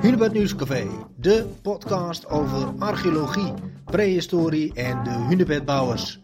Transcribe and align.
Hunebed 0.00 0.32
Nieuwscafé, 0.32 0.88
de 1.16 1.46
podcast 1.62 2.26
over 2.26 2.78
archeologie, 2.78 3.54
prehistorie 3.84 4.74
en 4.74 5.04
de 5.04 5.10
hunebedbouwers. 5.10 6.18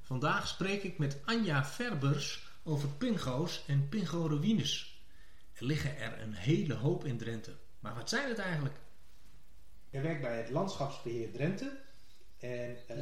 Vandaag 0.00 0.48
spreek 0.48 0.82
ik 0.82 0.98
met 0.98 1.20
Anja 1.24 1.64
Verbers 1.64 2.52
over 2.64 2.88
pingo's 2.88 3.64
en 3.66 3.88
pingo-ruïnes. 3.88 5.02
Er 5.52 5.64
liggen 5.64 5.96
er 5.96 6.22
een 6.22 6.32
hele 6.32 6.74
hoop 6.74 7.04
in 7.04 7.16
Drenthe. 7.16 7.52
Maar 7.80 7.94
wat 7.94 8.08
zijn 8.08 8.28
het 8.28 8.38
eigenlijk? 8.38 8.76
Je 9.90 10.00
werkt 10.00 10.20
bij 10.20 10.36
het 10.36 10.50
Landschapsbeheer 10.50 11.32
Drenthe. 11.32 11.78
En 12.38 12.76
uh, 12.90 12.96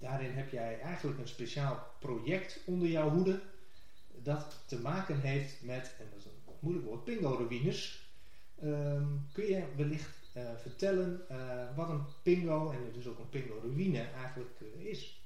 daarin 0.00 0.30
heb 0.30 0.50
jij 0.50 0.80
eigenlijk 0.80 1.18
een 1.18 1.28
speciaal 1.28 1.86
project 1.98 2.60
onder 2.64 2.88
jouw 2.88 3.10
hoede. 3.10 3.40
Dat 4.22 4.62
te 4.66 4.78
maken 4.80 5.20
heeft 5.20 5.62
met, 5.62 5.94
en 5.98 6.06
dat 6.10 6.18
is 6.18 6.24
een 6.24 6.37
moeilijk 6.60 6.86
woord, 6.86 7.04
pingo-ruïnes. 7.04 8.06
Um, 8.62 9.28
kun 9.32 9.46
je 9.46 9.64
wellicht 9.76 10.10
uh, 10.36 10.50
vertellen 10.56 11.20
uh, 11.30 11.76
wat 11.76 11.88
een 11.88 12.04
pingo 12.22 12.70
en 12.70 12.92
dus 12.92 13.06
ook 13.06 13.18
een 13.18 13.28
pingo-ruïne 13.28 14.00
eigenlijk 14.00 14.60
uh, 14.60 14.84
is? 14.84 15.20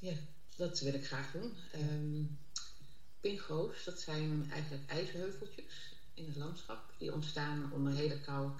Ja, 0.00 0.12
dat 0.56 0.80
wil 0.80 0.94
ik 0.94 1.06
graag 1.06 1.32
doen. 1.32 1.52
Um, 1.74 2.38
pingo's, 3.20 3.84
dat 3.84 4.00
zijn 4.00 4.50
eigenlijk 4.50 4.90
ijsheuveltjes 4.90 5.94
in 6.14 6.26
het 6.26 6.36
landschap. 6.36 6.92
Die 6.98 7.12
ontstaan 7.12 7.72
onder 7.72 7.92
hele 7.92 8.20
koude 8.20 8.54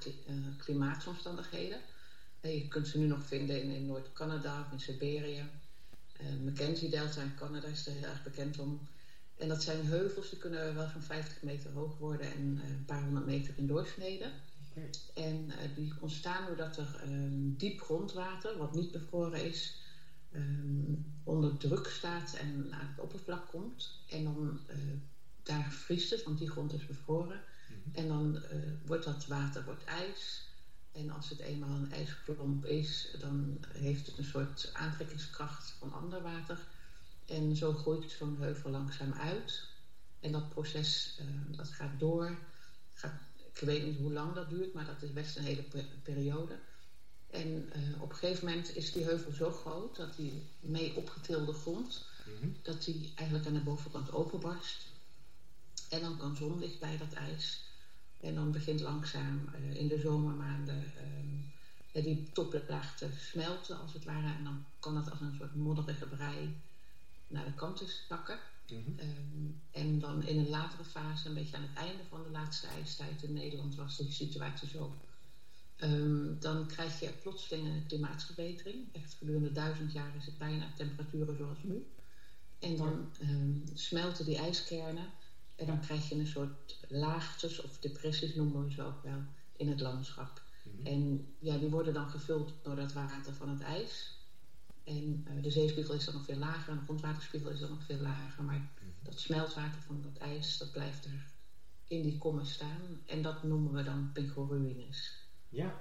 klimaatomstandigheden. 0.56 1.80
En 2.41 2.55
je 2.55 2.69
kunt 2.69 2.89
ze 2.89 2.98
nu 2.98 3.06
nog 3.06 3.23
vinden 3.25 3.62
in, 3.62 3.87
Noord-Canada 3.87 4.61
of 4.61 4.73
in 4.73 4.80
Siberië. 4.80 5.51
Mackenzie 6.45 6.89
Delta 6.89 7.23
in 7.23 7.34
Canada 7.34 7.69
is 7.69 7.87
er 7.87 7.92
heel 7.92 8.09
erg 8.09 8.23
bekend 8.23 8.59
om. 8.59 8.89
En 9.38 9.48
dat 9.48 9.62
zijn 9.62 9.87
heuvels, 9.87 10.30
die 10.30 10.38
kunnen 10.38 10.74
wel 10.74 10.88
zo'n 10.88 11.02
50 11.02 11.42
meter 11.42 11.70
hoog 11.73 11.98
worden 11.98 12.33
en 12.33 12.60
uh, 12.65 12.69
een 12.69 12.84
paar 12.84 13.02
honderd 13.02 13.27
meter 13.27 13.55
in 13.56 13.66
doorsneden. 13.66 14.33
Okay. 14.70 14.91
En 15.14 15.47
uh, 15.47 15.55
die 15.75 15.92
ontstaan 16.00 16.47
doordat 16.47 16.77
er 16.77 17.03
um, 17.06 17.55
diep 17.56 17.80
grondwater, 17.80 18.58
wat 18.58 18.75
niet 18.75 18.92
bevroren 18.92 19.45
is, 19.45 19.80
um, 20.33 21.05
onder 21.25 21.56
druk 21.56 21.86
staat 21.86 22.34
en 22.34 22.69
naar 22.69 22.89
het 22.89 23.00
oppervlak 23.00 23.48
komt. 23.48 24.00
En 24.08 24.25
dan 24.25 24.61
uh, 24.70 24.77
daar 25.42 25.73
vriest 25.73 26.11
het, 26.11 26.23
want 26.23 26.39
die 26.39 26.50
grond 26.50 26.73
is 26.73 26.86
bevroren. 26.86 27.41
Mm 27.69 27.77
-hmm. 27.83 27.95
En 27.95 28.08
dan 28.08 28.42
wordt 28.86 29.05
dat 29.05 29.27
water 29.27 29.64
wordt 29.64 29.84
ijs. 29.84 30.47
En 30.92 31.11
als 31.11 31.28
het 31.28 31.39
eenmaal 31.39 31.70
een 31.70 31.92
ijsklomp 31.92 32.64
is, 32.64 33.17
dan 33.20 33.58
heeft 33.73 34.06
het 34.06 34.19
een 34.19 34.25
soort 34.25 34.70
aantrekkingskracht 34.73 35.70
van 35.70 35.92
ander 35.92 36.23
water. 36.23 36.58
En 37.29 37.57
zo 37.57 37.73
groeit 37.73 38.11
zo'n 38.11 38.37
heuvel 38.41 38.71
langzaam 38.71 39.12
uit. 39.12 39.67
En 40.21 40.33
dat 40.33 40.48
proces 40.48 41.19
uh, 41.21 41.57
dat 41.57 41.69
gaat 41.69 42.01
door. 42.01 42.39
Gaat, 42.93 43.20
ik 43.53 43.59
weet 43.61 43.85
niet 43.85 43.98
hoe 43.98 44.12
lang 44.12 44.35
dat 44.35 44.51
duurt, 44.51 44.75
maar 44.75 44.87
dat 44.87 45.03
is 45.03 45.12
best 45.12 45.37
een 45.37 45.45
hele 45.45 45.65
periode. 46.03 46.59
En 47.31 47.73
uh, 47.77 48.03
op 48.03 48.11
een 48.11 48.17
gegeven 48.17 48.45
moment 48.47 48.77
is 48.77 48.93
die 48.93 49.05
heuvel 49.05 49.33
zo 49.33 49.51
groot 49.51 49.97
dat 49.97 50.17
die 50.17 50.43
mee 50.61 50.97
opgetilde 50.97 51.53
grond, 51.53 52.07
mm 52.27 52.35
-hmm. 52.41 52.57
dat 52.62 52.85
die 52.85 53.12
eigenlijk 53.15 53.48
aan 53.48 53.55
de 53.55 53.61
bovenkant 53.61 54.13
openbarst. 54.13 54.87
En 55.89 56.01
dan 56.01 56.19
kan 56.19 56.37
zonlicht 56.37 56.81
bij 56.81 56.97
dat 56.97 57.13
ijs. 57.13 57.67
En 58.20 58.35
dan 58.35 58.53
begint 58.53 58.81
langzaam 58.81 59.48
uh, 59.55 59.75
in 59.75 59.89
de 59.89 60.01
zomermaanden 60.01 60.92
die 61.92 62.31
toplaag 62.33 62.97
te 62.97 63.09
smelten, 63.17 63.81
als 63.81 63.92
het 63.92 64.05
ware. 64.05 64.35
En 64.35 64.45
dan 64.45 64.65
kan 64.81 64.97
het 64.97 65.11
als 65.11 65.20
een 65.20 65.35
soort 65.39 65.55
modderige 65.55 66.07
brei 66.07 66.57
naar 67.29 67.45
de 67.45 67.55
kant 67.55 67.77
te 67.77 67.95
zakken. 68.09 68.39
Mm 68.69 68.84
-hmm. 68.84 68.98
um, 68.98 69.61
en 69.71 69.98
dan 69.98 70.27
in 70.27 70.39
een 70.39 70.48
latere 70.48 70.84
fase, 70.84 71.29
een 71.29 71.35
beetje 71.35 71.57
aan 71.57 71.62
het 71.62 71.77
einde 71.77 72.03
van 72.09 72.23
de 72.23 72.31
laatste 72.31 72.67
ijstijd 72.67 73.23
in 73.23 73.33
Nederland, 73.33 73.75
was 73.75 73.97
die 73.97 74.12
situatie 74.12 74.69
zo. 74.69 74.97
Um, 75.81 76.37
dan 76.41 76.67
krijg 76.67 77.01
je 77.01 77.12
plotseling 77.23 77.67
een 77.67 77.87
klimaatsverbetering. 77.87 78.89
Echt 78.93 79.15
gedurende 79.15 79.53
duizend 79.53 79.92
jaar 79.92 80.17
is 80.17 80.27
het 80.27 80.39
bijna 80.39 80.73
temperaturen 80.77 81.36
zoals 81.36 81.63
nu. 81.63 81.86
En 82.58 82.77
dan 82.77 83.11
um, 83.23 83.64
smelten 83.75 84.25
die 84.25 84.36
ijskernen. 84.36 85.07
En 85.57 85.67
dan 85.67 85.81
krijg 85.81 86.08
je 86.08 86.14
een 86.14 86.27
soort 86.27 86.79
laagtes 86.89 87.61
of 87.61 87.79
depressies, 87.79 88.35
noemen 88.35 88.64
we 88.64 88.73
ze 88.73 88.83
ook 88.83 89.02
wel, 89.02 89.23
in 89.57 89.69
het 89.69 89.81
landschap. 89.81 90.42
Mm 90.63 90.73
-hmm. 90.77 90.86
En 90.86 91.35
ja, 91.39 91.58
die 91.58 91.69
worden 91.69 91.95
dan 91.95 92.11
gevuld 92.11 92.52
door 92.63 92.77
dat 92.77 92.92
water 92.92 93.35
van 93.35 93.48
het 93.48 93.61
ijs. 93.61 94.17
En 94.89 95.27
uh, 95.29 95.43
de 95.43 95.51
zeespiegel 95.51 95.95
is 95.95 96.05
dan 96.05 96.15
nog 96.15 96.25
veel 96.25 96.37
lager 96.37 96.73
en 96.73 96.79
de 96.79 96.85
grondwaterspiegel 96.85 97.51
is 97.51 97.61
dan 97.61 97.71
nog 97.71 97.85
veel 97.85 97.99
lager. 97.99 98.45
Maar 98.45 98.55
mm-hmm. 98.55 98.95
dat 99.03 99.21
smeltwater 99.21 99.81
van 99.87 100.03
dat 100.03 100.17
ijs, 100.17 100.59
dat 100.59 100.73
blijft 100.73 101.05
er 101.05 101.27
in 101.87 102.03
die 102.03 102.19
kommen 102.19 102.47
staan. 102.47 103.03
En 103.07 103.23
dat 103.23 103.43
noemen 103.43 103.73
we 103.73 103.83
dan 103.83 104.11
pingoruïnes. 104.13 105.27
Ja, 105.49 105.81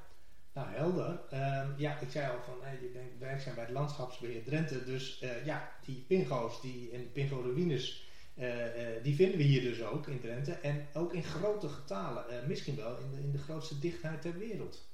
nou 0.54 0.68
helder. 0.70 1.20
Uh, 1.34 1.68
ja, 1.78 2.00
ik 2.00 2.10
zei 2.10 2.32
al 2.32 2.44
van, 2.44 2.58
hey, 2.62 2.80
je 2.82 2.88
bent 2.88 3.20
werkzaam 3.20 3.56
bij 3.56 3.64
het 3.64 3.74
landschapsbeheer 3.74 4.44
Drenthe. 4.44 4.84
Dus 4.84 5.22
uh, 5.22 5.46
ja, 5.46 5.72
die 5.86 6.06
pingo's 6.08 6.62
die, 6.62 6.92
en 6.92 7.12
pingoruïnes, 7.12 8.10
uh, 8.36 8.66
die 9.04 9.16
vinden 9.16 9.38
we 9.38 9.44
hier 9.44 9.62
dus 9.62 9.82
ook 9.82 10.08
in 10.08 10.20
Drenthe. 10.20 10.52
En 10.54 10.88
ook 10.94 11.14
in 11.14 11.24
grote 11.24 11.70
getalen. 11.70 12.48
misschien 12.48 12.76
wel 12.76 12.98
in 12.98 13.12
de, 13.12 13.22
in 13.22 13.32
de 13.32 13.38
grootste 13.38 13.80
dichtheid 13.80 14.22
ter 14.22 14.38
wereld. 14.38 14.86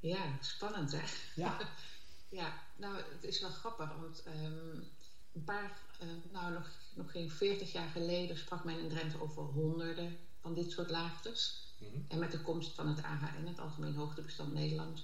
Ja, 0.00 0.36
spannend 0.40 0.92
hè? 0.92 1.02
Ja. 1.34 1.58
Ja, 2.32 2.52
nou, 2.76 2.96
het 2.96 3.24
is 3.24 3.40
wel 3.40 3.50
grappig, 3.50 3.96
want 4.00 4.22
um, 4.26 4.84
een 5.32 5.44
paar, 5.44 5.78
uh, 6.02 6.08
nou 6.32 6.52
nog, 6.52 6.70
nog 6.94 7.10
geen 7.10 7.30
40 7.30 7.72
jaar 7.72 7.88
geleden 7.88 8.38
sprak 8.38 8.64
men 8.64 8.78
in 8.78 8.88
Drenthe 8.88 9.22
over 9.22 9.42
honderden 9.42 10.16
van 10.40 10.54
dit 10.54 10.70
soort 10.70 10.90
laagtes. 10.90 11.66
Mm 11.78 11.88
-hmm. 11.88 12.04
En 12.08 12.18
met 12.18 12.30
de 12.30 12.40
komst 12.40 12.74
van 12.74 12.88
het 12.88 13.02
AHN, 13.02 13.46
het 13.46 13.58
Algemeen 13.58 13.94
Hoogtebestand 13.94 14.52
Nederland, 14.52 15.02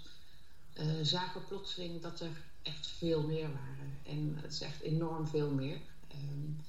uh, 0.81 0.93
zagen 1.03 1.41
we 1.41 1.47
plotseling 1.47 2.03
dat 2.03 2.21
er 2.21 2.45
echt 2.63 2.87
veel 2.87 3.23
meer 3.23 3.53
waren. 3.53 3.99
En 4.05 4.39
het 4.43 4.53
is 4.53 4.61
echt 4.61 4.81
enorm 4.81 5.27
veel 5.27 5.51
meer. 5.51 5.81
Um, 6.13 6.61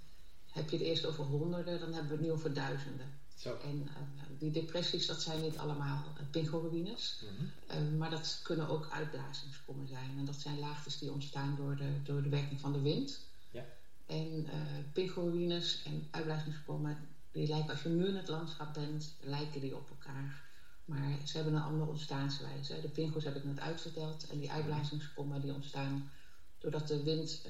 heb 0.52 0.70
je 0.70 0.78
het 0.78 0.86
eerst 0.86 1.06
over 1.06 1.24
honderden, 1.24 1.80
dan 1.80 1.94
hebben 1.94 2.12
we 2.12 2.18
het 2.18 2.26
nu 2.26 2.31
over 2.31 2.53
duizenden. 2.53 3.19
Zo. 3.40 3.58
En 3.64 3.82
uh, 3.82 4.40
die 4.40 4.52
depressies, 4.52 5.06
dat 5.06 5.22
zijn 5.22 5.42
niet 5.42 5.58
allemaal 5.58 6.04
uh, 6.18 6.30
pingoruïnes. 6.32 7.24
Mm 7.24 7.30
-hmm. 7.38 7.92
uh, 7.92 7.98
maar 7.98 8.10
dat 8.10 8.40
kunnen 8.44 8.68
ook 8.68 8.90
uitblazingskommen 8.92 9.88
zijn. 9.88 10.18
En 10.18 10.26
dat 10.26 10.36
zijn 10.36 10.60
laagtes 10.60 10.98
die 10.98 11.12
ontstaan 11.12 11.56
door 11.56 11.76
de, 11.76 12.02
door 12.04 12.24
de 12.24 12.30
werking 12.30 12.60
van 12.60 12.74
de 12.74 12.82
wind. 12.82 13.20
Ja. 13.52 13.66
En 14.06 14.48
pingoruïnes 14.94 15.84
en 15.86 16.08
uitblazingskommen, 16.12 16.98
die 17.32 17.48
lijken, 17.48 17.70
als 17.70 17.82
je 17.82 17.90
nu 17.90 18.08
in 18.08 18.16
het 18.16 18.28
landschap 18.28 18.74
bent, 18.74 19.16
lijken 19.20 19.62
die 19.62 19.76
op 19.76 19.90
elkaar. 19.90 20.48
Maar 20.86 21.18
ze 21.26 21.36
hebben 21.36 21.56
een 21.56 21.62
andere 21.62 21.90
ontstaanswijze. 21.90 22.82
De 22.82 22.90
pingo's 22.90 23.24
heb 23.24 23.36
ik 23.36 23.44
net 23.44 23.60
uitverteld. 23.60 24.30
En 24.30 24.40
die 24.40 24.52
uitblazingskommen 24.52 25.42
die 25.42 25.54
ontstaan 25.54 26.12
doordat 26.58 26.88
de 26.88 27.04
wind 27.04 27.42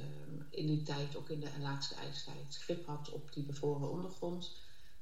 in 0.50 0.66
die 0.66 0.84
tijd, 0.84 1.16
ook 1.16 1.30
in 1.30 1.40
de 1.40 1.50
laatste 1.60 1.96
ijstijd, 1.96 2.58
grip 2.60 2.86
had 2.86 3.10
op 3.10 3.34
die 3.34 3.44
bevroren 3.44 3.92
ondergrond. 3.92 4.52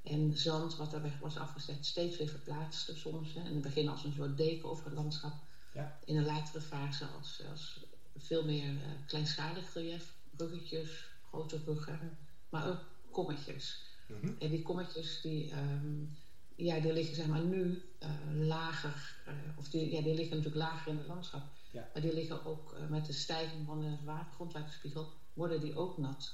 En 0.03 0.38
zand 0.38 0.75
wat 0.75 0.94
er 0.94 1.02
weg 1.02 1.19
was 1.19 1.38
afgezet 1.38 1.85
steeds 1.85 2.18
weer 2.18 2.28
verplaatste 2.28 2.96
soms. 2.96 3.34
Hè. 3.34 3.40
In 3.40 3.53
het 3.53 3.62
begin 3.62 3.90
als 3.90 4.03
een 4.03 4.13
soort 4.13 4.38
deken 4.38 4.69
over 4.69 4.85
het 4.85 4.94
landschap. 4.94 5.34
Ja. 5.74 6.00
In 6.06 6.18
een 6.18 6.25
latere 6.25 6.62
fase 6.62 7.06
als, 7.06 7.41
als 7.52 7.85
veel 8.18 8.46
meer 8.46 8.72
uh, 8.72 8.81
kleinschalig 9.07 9.74
relief. 9.74 10.16
Ruggetjes, 10.38 11.09
grote 11.30 11.59
ruggen. 11.66 12.18
Maar 12.50 12.68
ook 12.68 12.80
kommetjes. 13.12 13.81
Mm 14.07 14.19
-hmm. 14.19 14.36
En 14.40 14.50
die 14.50 14.62
kommetjes 14.62 15.22
die, 15.22 15.52
um, 15.53 16.18
ja, 16.56 16.80
die 16.80 16.94
liggen 16.94 17.16
zeg 17.16 17.28
maar 17.28 17.44
nu 17.44 17.84
uh, 18.03 18.09
lager. 18.47 19.16
Uh, 19.28 19.34
of 19.57 19.69
die, 19.69 19.91
ja, 19.91 20.02
die 20.02 20.16
liggen 20.16 20.38
natuurlijk 20.38 20.63
lager 20.72 20.91
in 20.91 20.97
het 20.97 21.07
landschap. 21.07 21.44
Ja. 21.72 21.90
Maar 21.94 22.02
die 22.02 22.13
liggen 22.13 22.46
ook 22.46 22.75
met 22.90 23.06
de 23.06 23.13
stijging 23.13 23.66
van 23.66 23.80
de 23.80 23.97
water, 24.06 24.34
grondwaterspiegel. 24.34 25.13
Worden 25.34 25.62
die 25.62 25.75
ook 25.75 25.97
nat. 25.97 26.34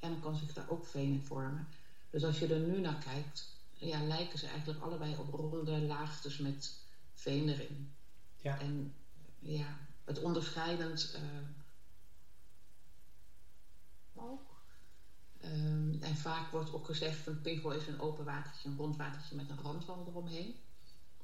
En 0.00 0.10
dan 0.10 0.20
kan 0.20 0.36
zich 0.36 0.52
daar 0.52 0.68
ook 0.68 0.86
veen 0.86 1.12
in 1.12 1.24
vormen. 1.24 1.68
Dus 2.14 2.24
als 2.24 2.38
je 2.38 2.54
er 2.54 2.60
nu 2.60 2.80
naar 2.80 3.02
kijkt, 3.04 3.48
ja, 3.72 4.02
lijken 4.02 4.38
ze 4.38 4.46
eigenlijk 4.46 4.80
allebei 4.80 5.16
op 5.16 5.34
ronde 5.34 5.80
laagtes 5.80 6.38
met 6.38 6.78
veen 7.12 7.48
erin. 7.48 7.92
Ja. 8.36 8.60
En 8.60 8.94
ja, 9.38 9.78
het 10.04 10.20
onderscheidend 10.20 11.16
uh, 11.16 11.20
ook. 14.24 14.62
Um, 15.44 16.02
en 16.02 16.16
vaak 16.16 16.50
wordt 16.50 16.72
ook 16.72 16.84
gezegd, 16.84 17.26
een 17.26 17.40
pingo 17.40 17.70
is 17.70 17.86
een 17.86 18.00
open 18.00 18.24
watertje, 18.24 18.68
een 18.68 18.76
rond 18.76 18.96
watertje 18.96 19.36
met 19.36 19.50
een 19.50 19.60
randwal 19.62 20.06
eromheen. 20.08 20.54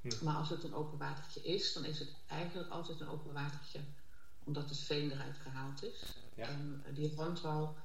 Hm. 0.01 0.25
Maar 0.25 0.37
als 0.37 0.49
het 0.49 0.65
een 0.65 0.75
open 0.75 0.99
watertje 0.99 1.43
is, 1.43 1.73
dan 1.73 1.85
is 1.85 1.99
het 1.99 2.15
eigenlijk 2.27 2.71
altijd 2.71 3.01
een 3.01 3.09
open 3.09 3.33
watertje, 3.33 3.81
omdat 4.45 4.69
het 4.69 4.79
veen 4.79 5.11
eruit 5.11 5.37
gehaald 5.37 5.83
is. 5.83 6.05
Ja. 6.35 6.47
En 6.47 6.85
die 6.95 7.15
randwal 7.15 7.77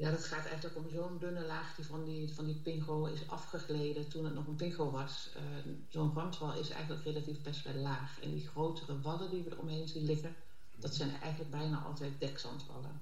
ja, 0.00 0.10
dat 0.10 0.24
gaat 0.24 0.46
eigenlijk 0.46 0.76
om 0.76 0.90
zo'n 0.90 1.18
dunne 1.18 1.44
laag 1.44 1.74
die 1.74 1.84
van 1.84 2.04
die, 2.04 2.34
van 2.34 2.46
die 2.46 2.60
pingo 2.62 3.04
is 3.04 3.28
afgegleden 3.28 4.08
toen 4.08 4.24
het 4.24 4.34
nog 4.34 4.46
een 4.46 4.56
pingo 4.56 4.90
was. 4.90 5.30
Uh, 5.36 5.72
zo'n 5.88 6.14
randwal 6.14 6.54
is 6.54 6.70
eigenlijk 6.70 7.04
relatief 7.04 7.42
best 7.42 7.64
wel 7.64 7.74
laag. 7.74 8.20
En 8.20 8.30
die 8.30 8.48
grotere 8.48 9.00
wallen 9.00 9.30
die 9.30 9.42
we 9.42 9.50
eromheen 9.50 9.88
zien 9.88 10.04
liggen, 10.04 10.34
dat 10.76 10.94
zijn 10.94 11.10
eigenlijk 11.20 11.50
bijna 11.50 11.82
altijd 11.82 12.20
dekzandwallen. 12.20 13.00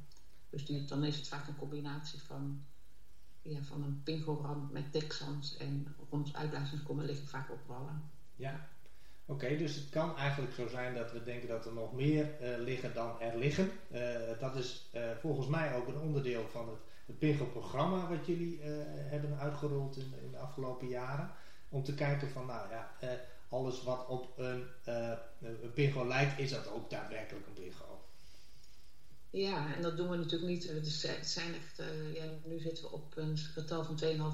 Dus 0.50 0.86
dan 0.86 1.04
is 1.04 1.16
het 1.16 1.28
vaak 1.28 1.48
een 1.48 1.56
combinatie 1.56 2.20
van 2.20 2.64
ja, 3.42 3.62
van 3.62 3.82
een 3.82 4.02
pinkelrand 4.02 4.70
met 4.70 4.92
dekzand 4.92 5.56
en 5.58 5.94
rond 6.10 6.34
uitblazingskommen 6.34 7.04
liggen 7.04 7.26
vaak 7.26 7.50
op 7.50 7.66
wallen. 7.66 8.10
Ja, 8.34 8.68
oké, 9.28 9.56
dus 9.56 9.75
het 9.75 9.90
kan 9.90 10.16
eigenlijk 10.16 10.54
zo 10.54 10.69
zijn 10.69 10.94
dat 10.94 11.12
we 11.12 11.22
denken 11.22 11.48
dat 11.48 11.66
er 11.66 11.72
nog 11.72 11.92
meer 11.92 12.28
liggen 12.58 12.94
dan 12.94 13.20
er 13.20 13.38
liggen. 13.38 13.70
dat 14.40 14.56
is 14.56 14.90
volgens 15.20 15.46
mij 15.46 15.75
ook 15.75 15.88
een 15.88 16.00
onderdeel 16.00 16.46
van 16.50 16.69
het, 16.69 16.78
het 17.06 17.19
Pingo-programma 17.19 18.08
wat 18.08 18.26
jullie 18.26 18.60
hebben 19.08 19.38
uitgerold 19.38 19.96
in, 19.96 20.12
in, 20.22 20.30
de 20.30 20.38
afgelopen 20.38 20.88
jaren. 20.88 21.30
Om 21.69 21.84
te 21.84 21.94
kijken 21.94 22.28
van, 22.28 22.46
nou 22.46 22.70
ja, 22.70 22.90
alles 23.48 23.82
wat 23.82 24.06
op 24.06 24.38
een, 24.38 24.66
een 25.40 25.72
Pingo 25.75 26.06
lijkt, 26.06 26.38
is 26.38 26.50
dat 26.50 26.72
ook 26.72 26.90
daadwerkelijk 26.90 27.46
een 27.46 27.52
Pingo? 27.52 28.07
Ja, 29.30 29.75
en 29.75 29.82
dat 29.82 29.96
doen 29.96 30.10
we 30.10 30.16
natuurlijk 30.16 30.50
niet. 30.50 30.69
Het 30.69 31.26
zijn 31.26 31.54
echt, 31.54 31.80
uh, 31.80 32.14
ja, 32.14 32.25
nu 32.44 32.58
zitten 32.58 32.84
we 32.84 32.90
op 32.90 33.16
een 33.16 33.36
getal 33.36 33.84
van 33.84 34.00
2.500. 34.02 34.16
Mm 34.16 34.30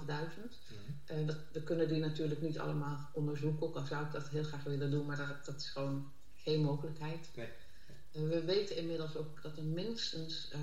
-hmm. 1.06 1.28
uh, 1.28 1.34
we 1.52 1.62
kunnen 1.62 1.88
die 1.88 2.00
natuurlijk 2.00 2.40
niet 2.40 2.58
allemaal 2.58 3.10
onderzoeken, 3.12 3.66
ook 3.66 3.76
al 3.76 3.86
zou 3.86 4.04
ik 4.04 4.12
dat 4.12 4.28
heel 4.28 4.44
graag 4.44 4.62
willen 4.62 4.90
doen, 4.90 5.06
maar 5.06 5.16
dat, 5.16 5.44
dat 5.44 5.56
is 5.56 5.68
gewoon 5.68 6.12
geen 6.36 6.60
mogelijkheid. 6.60 7.28
Nee. 7.34 7.48
Uh, 8.16 8.28
we 8.28 8.44
weten 8.44 8.76
inmiddels 8.76 9.16
ook 9.16 9.42
dat 9.42 9.56
er 9.56 9.64
minstens, 9.64 10.48
eh, 10.52 10.60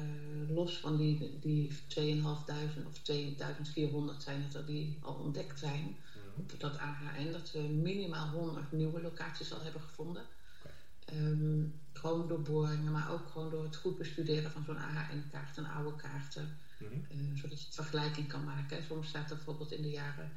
los 0.49 0.77
van 0.77 0.97
die, 0.97 1.39
die 1.39 1.71
2.500 1.87 2.85
of 2.87 3.01
2.400 3.01 4.23
zijn 4.23 4.41
het 4.41 4.53
er 4.53 4.65
die 4.65 4.97
al 5.01 5.13
ontdekt 5.13 5.59
zijn 5.59 5.81
mm 5.81 5.95
-hmm. 6.13 6.43
op 6.43 6.59
dat 6.59 6.77
AHN, 6.77 7.31
dat 7.31 7.51
we 7.51 7.59
minimaal 7.59 8.27
100 8.27 8.71
nieuwe 8.71 9.01
locaties 9.01 9.53
al 9.53 9.61
hebben 9.61 9.81
gevonden. 9.81 10.23
Um, 11.13 11.79
gewoon 11.93 12.27
door 12.27 12.41
boringen, 12.41 12.91
maar 12.91 13.11
ook 13.11 13.27
gewoon 13.31 13.49
door 13.49 13.63
het 13.63 13.75
goed 13.75 13.97
bestuderen 13.97 14.51
van 14.51 14.63
zo'n 14.63 14.77
AHN-kaart 14.77 15.57
en 15.57 15.65
oude 15.65 15.95
kaarten. 15.95 16.57
Mm 16.79 16.87
-hmm. 16.87 17.05
uh, 17.19 17.37
zodat 17.41 17.59
je 17.59 17.65
het 17.65 17.75
vergelijking 17.75 18.27
kan 18.27 18.43
maken. 18.43 18.83
Soms 18.83 19.07
staat 19.07 19.29
er 19.29 19.35
bijvoorbeeld 19.35 19.71
in 19.71 19.81
de 19.81 19.89
jaren 19.89 20.31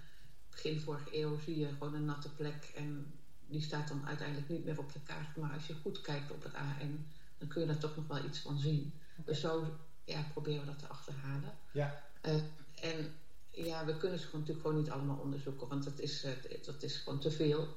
begin 0.55 0.81
vorige 0.81 1.19
eeuw 1.19 1.39
zie 1.45 1.59
je 1.59 1.69
gewoon 1.69 1.95
een 1.95 2.05
natte 2.05 2.35
plek 2.35 2.73
en 2.77 3.13
die 3.47 3.63
staat 3.63 3.89
dan 3.89 4.07
uiteindelijk 4.07 4.49
niet 4.49 4.65
meer 4.65 4.79
op 4.79 4.93
de 4.93 5.01
kaart. 5.01 5.37
Maar 5.37 5.53
als 5.53 5.67
je 5.67 5.75
goed 5.75 6.01
kijkt 6.01 6.31
op 6.31 6.43
het 6.43 6.55
AHN, 6.55 7.07
dan 7.39 7.49
kun 7.49 7.61
je 7.61 7.67
daar 7.67 7.79
toch 7.79 7.97
nog 7.97 8.07
wel 8.07 8.25
iets 8.25 8.39
van 8.39 8.59
zien. 8.59 8.93
Dus 9.25 9.41
zo 9.41 9.79
ja, 10.05 10.23
proberen 10.33 10.61
we 10.61 10.67
dat 10.67 10.79
te 10.79 10.87
achterhalen. 10.87 11.53
Ja. 11.73 12.03
Uh, 12.23 12.35
en 12.75 13.15
ja, 13.51 13.85
we 13.85 13.97
kunnen 13.97 14.19
ze 14.19 14.25
gewoon, 14.25 14.41
natuurlijk 14.41 14.67
gewoon 14.67 14.83
niet 14.83 14.91
allemaal 14.91 15.19
onderzoeken, 15.19 15.69
want 15.69 15.85
dat 15.85 15.99
is, 15.99 16.25
uh, 16.25 16.31
dat 16.65 16.83
is 16.83 16.97
gewoon 16.97 17.19
te 17.19 17.31
veel. 17.31 17.77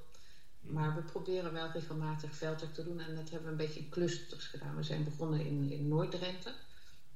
Maar 0.69 0.95
we 0.95 1.01
proberen 1.01 1.53
wel 1.53 1.71
regelmatig 1.71 2.35
veldwerk 2.35 2.73
te 2.73 2.83
doen. 2.83 2.99
En 2.99 3.15
dat 3.15 3.29
hebben 3.29 3.45
we 3.45 3.51
een 3.51 3.67
beetje 3.67 3.79
in 3.79 3.89
clusters 3.89 4.45
gedaan. 4.45 4.75
We 4.75 4.83
zijn 4.83 5.03
begonnen 5.03 5.45
in, 5.45 5.71
in 5.71 5.87
Noord-Drenthe. 5.87 6.53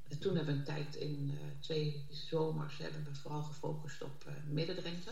En 0.07 0.19
toen 0.19 0.35
hebben 0.35 0.53
we 0.53 0.59
een 0.59 0.65
tijd 0.65 0.95
in 0.95 1.31
uh, 1.33 1.39
twee 1.59 2.05
zomers 2.09 2.77
hebben 2.77 3.03
we 3.03 3.15
vooral 3.15 3.41
gefocust 3.41 4.01
op 4.01 4.25
uh, 4.27 4.33
Midden-Drenthe. 4.49 5.11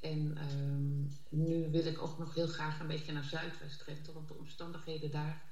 En 0.00 0.38
um, 0.50 1.10
nu 1.28 1.70
wil 1.70 1.86
ik 1.86 2.02
ook 2.02 2.18
nog 2.18 2.34
heel 2.34 2.46
graag 2.46 2.80
een 2.80 2.86
beetje 2.86 3.12
naar 3.12 3.24
Zuidwest-Drenthe. 3.24 4.12
Want 4.12 4.28
de 4.28 4.34
omstandigheden 4.34 5.10
daar 5.10 5.42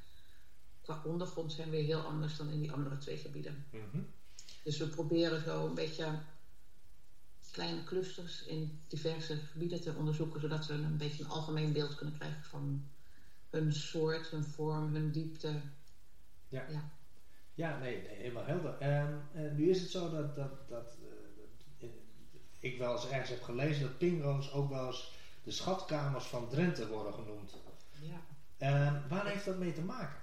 qua 0.83 1.03
ondergrond 1.05 1.53
zijn 1.53 1.71
weer 1.71 1.85
heel 1.85 2.01
anders 2.01 2.37
dan 2.37 2.49
in 2.49 2.61
die 2.61 2.73
andere 2.73 2.99
twee 2.99 3.17
gebieden. 3.17 3.67
Mm 3.73 3.81
-hmm. 3.91 4.07
Dus 4.63 4.79
we 4.79 4.89
proberen 4.89 5.43
zo 5.43 5.67
een 5.67 5.75
beetje 5.75 6.19
kleine 7.51 7.85
clusters 7.85 8.43
in 8.43 8.81
diverse 8.87 9.37
gebieden 9.37 9.81
te 9.81 9.95
onderzoeken, 9.95 10.41
zodat 10.41 10.67
we 10.67 10.73
een 10.75 10.97
beetje 10.97 11.25
een 11.25 11.31
algemeen 11.31 11.73
beeld 11.73 11.95
kunnen 11.95 12.19
krijgen 12.19 12.45
van 12.45 12.85
hun 13.51 13.73
soort, 13.73 14.29
hun 14.29 14.45
vorm, 14.45 14.95
hun 14.95 15.11
diepte. 15.11 15.61
Ja, 16.49 16.65
ja. 16.69 16.91
ja 17.55 17.79
nee, 17.79 18.03
nee, 18.03 18.17
helemaal 18.17 18.45
helder. 18.45 18.79
En, 18.79 19.23
en, 19.33 19.57
nu 19.57 19.71
is 19.71 19.81
het 19.81 19.91
zo 19.91 20.11
dat, 20.11 20.35
dat, 20.35 20.69
dat 20.69 20.97
uh, 21.81 21.89
ik 22.59 22.79
wel 22.79 22.93
eens 22.93 23.09
ergens 23.09 23.31
heb 23.31 23.43
gelezen 23.43 23.83
dat 23.83 23.99
pingro's 23.99 24.53
ook 24.53 24.69
wel 24.69 24.87
eens 24.87 25.13
de 25.43 25.51
schatkamers 25.51 26.25
van 26.25 26.49
Drenthe 26.49 26.89
worden 26.89 27.15
genoemd. 27.15 27.55
Ja. 28.01 28.21
Uh, 28.59 29.09
waar 29.09 29.27
heeft 29.27 29.45
dat 29.45 29.59
mee 29.59 29.73
te 29.73 29.83
maken? 29.83 30.19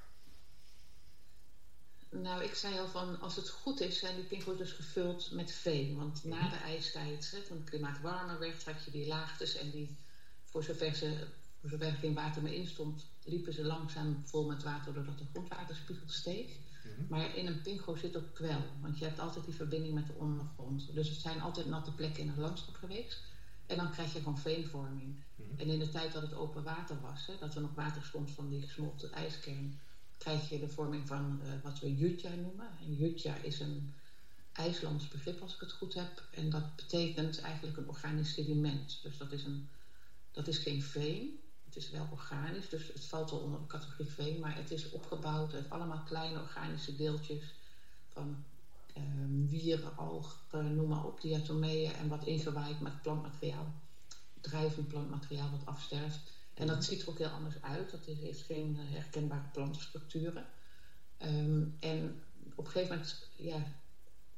Nou, 2.10 2.44
ik 2.44 2.54
zei 2.54 2.80
al 2.80 2.88
van 2.88 3.20
als 3.20 3.36
het 3.36 3.50
goed 3.50 3.82
is, 3.82 4.00
zijn 4.00 4.16
die 4.16 4.24
pinkels 4.24 4.58
dus 4.58 4.72
gevuld 4.72 5.32
met 5.32 5.52
veen. 5.52 5.96
Want 5.96 6.24
na 6.24 6.42
mhm. 6.42 6.50
de 6.50 6.56
ijstijd, 6.56 7.32
hè, 7.32 7.42
toen 7.42 7.58
het 7.58 7.70
klimaat 7.70 8.02
warmer 8.02 8.40
werd, 8.40 8.66
had 8.66 8.84
je 8.84 8.92
die 8.92 9.08
laagtes 9.08 9.56
en 9.56 9.70
die, 9.70 9.98
voor 10.44 10.64
zover, 10.64 10.96
ze, 10.96 11.28
voor 11.60 11.70
zover 11.70 11.88
er 11.88 11.94
geen 11.94 12.14
water 12.14 12.42
meer 12.42 12.54
in 12.54 12.68
stond, 12.68 13.06
liepen 13.24 13.54
ze 13.54 13.64
langzaam 13.64 14.22
vol 14.26 14.46
met 14.46 14.64
water 14.64 14.94
doordat 14.94 15.18
de 15.18 15.26
grondwaterspiegel 15.32 16.10
steeg. 16.10 16.46
Mhm. 16.84 17.06
Maar 17.10 17.36
in 17.36 17.48
een 17.48 17.62
pingo 17.62 17.96
zit 17.96 18.18
ook 18.18 18.34
kwel, 18.34 18.62
want 18.82 19.00
je 19.00 19.06
hebt 19.06 19.20
altijd 19.20 19.46
die 19.46 19.56
verbinding 19.56 19.94
met 19.94 20.08
de 20.08 20.14
ondergrond. 20.14 20.94
Dus 20.94 21.10
het 21.10 21.20
zijn 21.20 21.42
altijd 21.42 21.66
natte 21.66 21.94
plekken 21.94 22.24
in 22.24 22.30
het 22.30 22.38
landschap 22.38 22.76
geweest. 22.76 23.20
En 23.66 23.78
dan 23.78 23.92
krijg 23.92 24.14
je 24.14 24.20
gewoon 24.20 24.38
veenvorming. 24.38 25.24
Mhm. 25.36 25.60
En 25.60 25.68
in 25.68 25.80
de 25.80 25.90
tijd 25.90 26.14
dat 26.14 26.22
het 26.22 26.34
open 26.34 26.64
water 26.64 27.02
was, 27.02 27.26
hè, 27.26 27.34
dat 27.40 27.56
er 27.56 27.62
nog 27.62 27.76
water 27.76 28.04
stond 28.04 28.32
van 28.32 28.50
die 28.50 28.62
gesmolten 28.62 29.12
ijskern, 29.12 29.80
krijg 30.18 30.50
je 30.50 30.60
de 30.60 30.70
vorming 30.70 31.08
van 31.08 31.40
uh, 31.44 31.50
wat 31.64 31.80
we 31.80 31.96
jutja 31.96 32.36
noemen. 32.36 32.70
En 32.80 32.96
jutja 32.96 33.36
is 33.36 33.60
een 33.60 33.94
IJslands 34.52 35.08
begrip 35.08 35.42
als 35.42 35.54
ik 35.54 35.60
het 35.60 35.72
goed 35.72 35.94
heb. 35.94 36.24
En 36.32 36.50
dat 36.50 36.76
betekent 36.76 37.40
eigenlijk 37.40 37.78
een 37.78 37.88
organisch 37.88 38.34
sediment. 38.34 39.00
Dus 39.04 39.18
dat 39.18 39.32
is, 39.32 39.44
een, 39.44 39.68
dat 40.32 40.48
is 40.48 40.58
geen 40.58 40.82
veen. 40.82 41.40
Het 41.66 41.76
is 41.76 41.90
wel 41.90 42.08
organisch, 42.12 42.70
dus 42.70 42.88
het 42.88 43.06
valt 43.06 43.30
wel 43.30 43.40
onder 43.40 43.60
de 43.60 43.68
categorie 43.68 44.12
veen. 44.12 44.40
Maar 44.40 44.56
het 44.56 44.72
is 44.72 44.90
opgebouwd 44.90 45.54
uit 45.54 45.70
allemaal 45.70 46.04
kleine 46.04 46.40
organische 46.40 46.96
deeltjes 46.96 47.54
van 48.08 48.44
um, 48.98 49.48
wieren, 49.50 49.98
algen, 49.98 50.76
noem 50.76 50.88
maar 50.88 51.06
op, 51.06 51.22
diatomeeën 51.22 51.94
en 51.94 52.08
wat 52.08 52.26
ingewaaid 52.26 52.80
met 52.80 53.02
plantmateriaal. 53.02 53.74
Drijvend 54.42 54.88
plantmateriaal 54.88 55.52
wat 55.52 55.66
afsterft. 55.66 56.37
En 56.58 56.68
dat 56.68 56.84
ziet 56.84 57.02
er 57.02 57.10
ook 57.10 57.18
heel 57.18 57.28
anders 57.28 57.62
uit. 57.62 57.92
Dat 57.92 58.06
heeft 58.06 58.42
geen 58.42 58.78
eh, 58.80 58.94
herkenbare 58.94 59.50
plantenstructuren. 59.54 60.46
Um, 61.22 61.78
en 61.80 62.24
op 62.56 62.66
een 62.66 62.72
gegeven 62.72 62.96
moment 62.96 63.28
ja, 63.36 63.64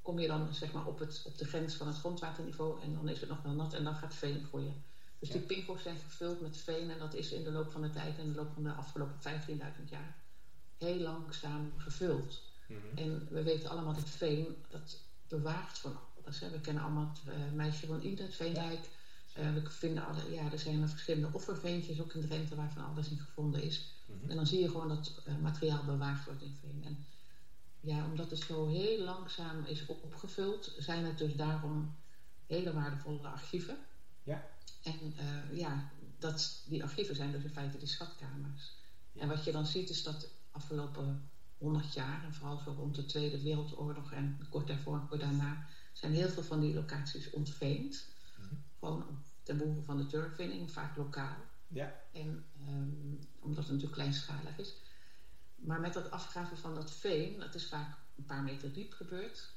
kom 0.02 0.20
je 0.20 0.28
dan 0.28 0.54
zeg 0.54 0.72
maar, 0.72 0.86
op, 0.86 1.00
het, 1.00 1.24
op 1.26 1.38
de 1.38 1.46
grens 1.46 1.76
van 1.76 1.88
het 1.88 1.98
grondwaterniveau 1.98 2.82
en 2.82 2.94
dan 2.94 3.10
is 3.10 3.20
het 3.20 3.30
nog 3.30 3.42
wel 3.42 3.54
nat 3.54 3.74
en 3.74 3.84
dan 3.84 3.96
gaat 3.96 4.14
veen 4.14 4.46
groeien. 4.46 4.84
Dus 5.20 5.28
ja. 5.28 5.34
die 5.34 5.44
pinkels 5.44 5.82
zijn 5.82 5.98
gevuld 5.98 6.42
met 6.42 6.58
veen 6.58 6.90
en 6.90 7.00
dat 7.00 7.14
is 7.14 7.32
in 7.32 7.44
de 7.44 7.52
loop 7.52 7.72
van 7.72 7.82
de 7.82 7.90
tijd, 7.90 8.18
in 8.18 8.32
de 8.32 8.38
loop 8.38 8.54
van 8.54 8.64
de 8.64 8.72
afgelopen 8.72 9.16
15.000 9.22 9.90
jaar, 9.90 10.16
heel 10.78 11.00
langzaam 11.00 11.74
gevuld. 11.78 12.42
Mm 12.68 12.78
-hmm. 12.78 12.98
En 12.98 13.28
we 13.30 13.44
weten 13.44 13.70
allemaal 13.70 13.94
dat 13.94 14.10
veen, 14.10 14.56
dat 14.70 14.98
bewaart 15.28 15.78
van 15.78 16.00
alles. 16.24 16.40
Hè. 16.40 16.50
We 16.50 16.60
kennen 16.60 16.84
allemaal 16.84 17.12
het 17.14 17.34
uh, 17.34 17.52
meisje 17.54 17.88
van 17.88 18.02
Ida, 18.02 18.24
het 18.24 18.36
Veenrijk. 18.36 18.90
Uh, 19.40 19.54
we 19.54 19.70
vinden 19.70 20.06
alle, 20.06 20.32
ja, 20.32 20.52
er 20.52 20.60
zijn 20.60 20.90
verschillende 20.90 21.30
offerveentjes 21.32 22.02
ook 22.02 22.14
in 22.14 22.22
Drenthe 22.28 22.56
waarvan 22.56 22.86
alles 22.86 23.10
in 23.10 23.20
gevonden 23.20 23.64
is. 23.64 23.92
Mm-hmm. 24.06 24.30
En 24.30 24.36
dan 24.36 24.48
zie 24.48 24.60
je 24.60 24.70
gewoon 24.70 24.88
dat 24.88 25.22
uh, 25.28 25.38
materiaal 25.38 25.84
bewaard 25.84 26.26
wordt 26.26 26.42
in 26.42 26.58
veen. 26.62 26.84
En 26.86 27.06
ja, 27.80 28.06
omdat 28.06 28.30
het 28.30 28.40
zo 28.40 28.68
heel 28.68 29.04
langzaam 29.04 29.66
is 29.66 29.86
opgevuld, 29.86 30.76
zijn 30.78 31.06
het 31.06 31.18
dus 31.18 31.36
daarom 31.36 31.96
hele 32.46 32.74
waardevolle 32.74 33.28
archieven. 33.28 33.78
Ja. 34.24 34.48
En 34.84 35.14
uh, 35.20 35.58
ja, 35.58 35.92
dat, 36.18 36.64
die 36.66 36.84
archieven 36.84 37.16
zijn 37.16 37.32
dus 37.32 37.44
in 37.44 37.50
feite 37.50 37.78
die 37.78 37.88
schatkamers. 37.88 38.76
Ja. 39.12 39.22
En 39.22 39.28
wat 39.28 39.44
je 39.44 39.52
dan 39.52 39.66
ziet 39.66 39.90
is 39.90 40.04
dat 40.04 40.30
afgelopen 40.52 41.30
100 41.58 41.94
jaar, 41.94 42.24
en 42.24 42.34
vooral 42.34 42.58
zo 42.58 42.72
rond 42.72 42.96
de 42.96 43.06
Tweede 43.06 43.42
Wereldoorlog 43.42 44.12
en 44.12 44.48
kort 44.50 44.68
daarvoor 44.68 45.00
en 45.00 45.08
kort 45.08 45.22
daarna, 45.22 45.68
zijn 45.94 46.14
heel 46.14 46.30
veel 46.30 46.44
van 46.44 46.60
die 46.60 46.74
locaties 46.74 47.30
ontveend. 47.30 48.06
Mm-hmm. 48.38 48.64
Gewoon 48.80 49.04
ten 49.50 49.58
behoeve 49.58 49.82
van 49.82 49.98
de 49.98 50.06
turfwinning, 50.06 50.72
vaak 50.72 50.98
lokaal. 50.98 51.36
Ja. 51.68 51.94
En 52.12 52.46
um, 52.68 53.20
omdat 53.40 53.64
het 53.64 53.74
natuurlijk 53.74 54.02
kleinschalig 54.02 54.58
is. 54.58 54.76
Maar 55.56 55.80
met 55.80 55.94
dat 55.94 56.12
afgraven 56.12 56.58
van 56.58 56.76
dat 56.76 56.92
veen, 56.92 57.40
dat 57.40 57.56
is 57.56 57.66
vaak 57.66 57.98
een 58.18 58.26
paar 58.26 58.44
meter 58.44 58.74
diep 58.74 58.94
gebeurd, 58.94 59.50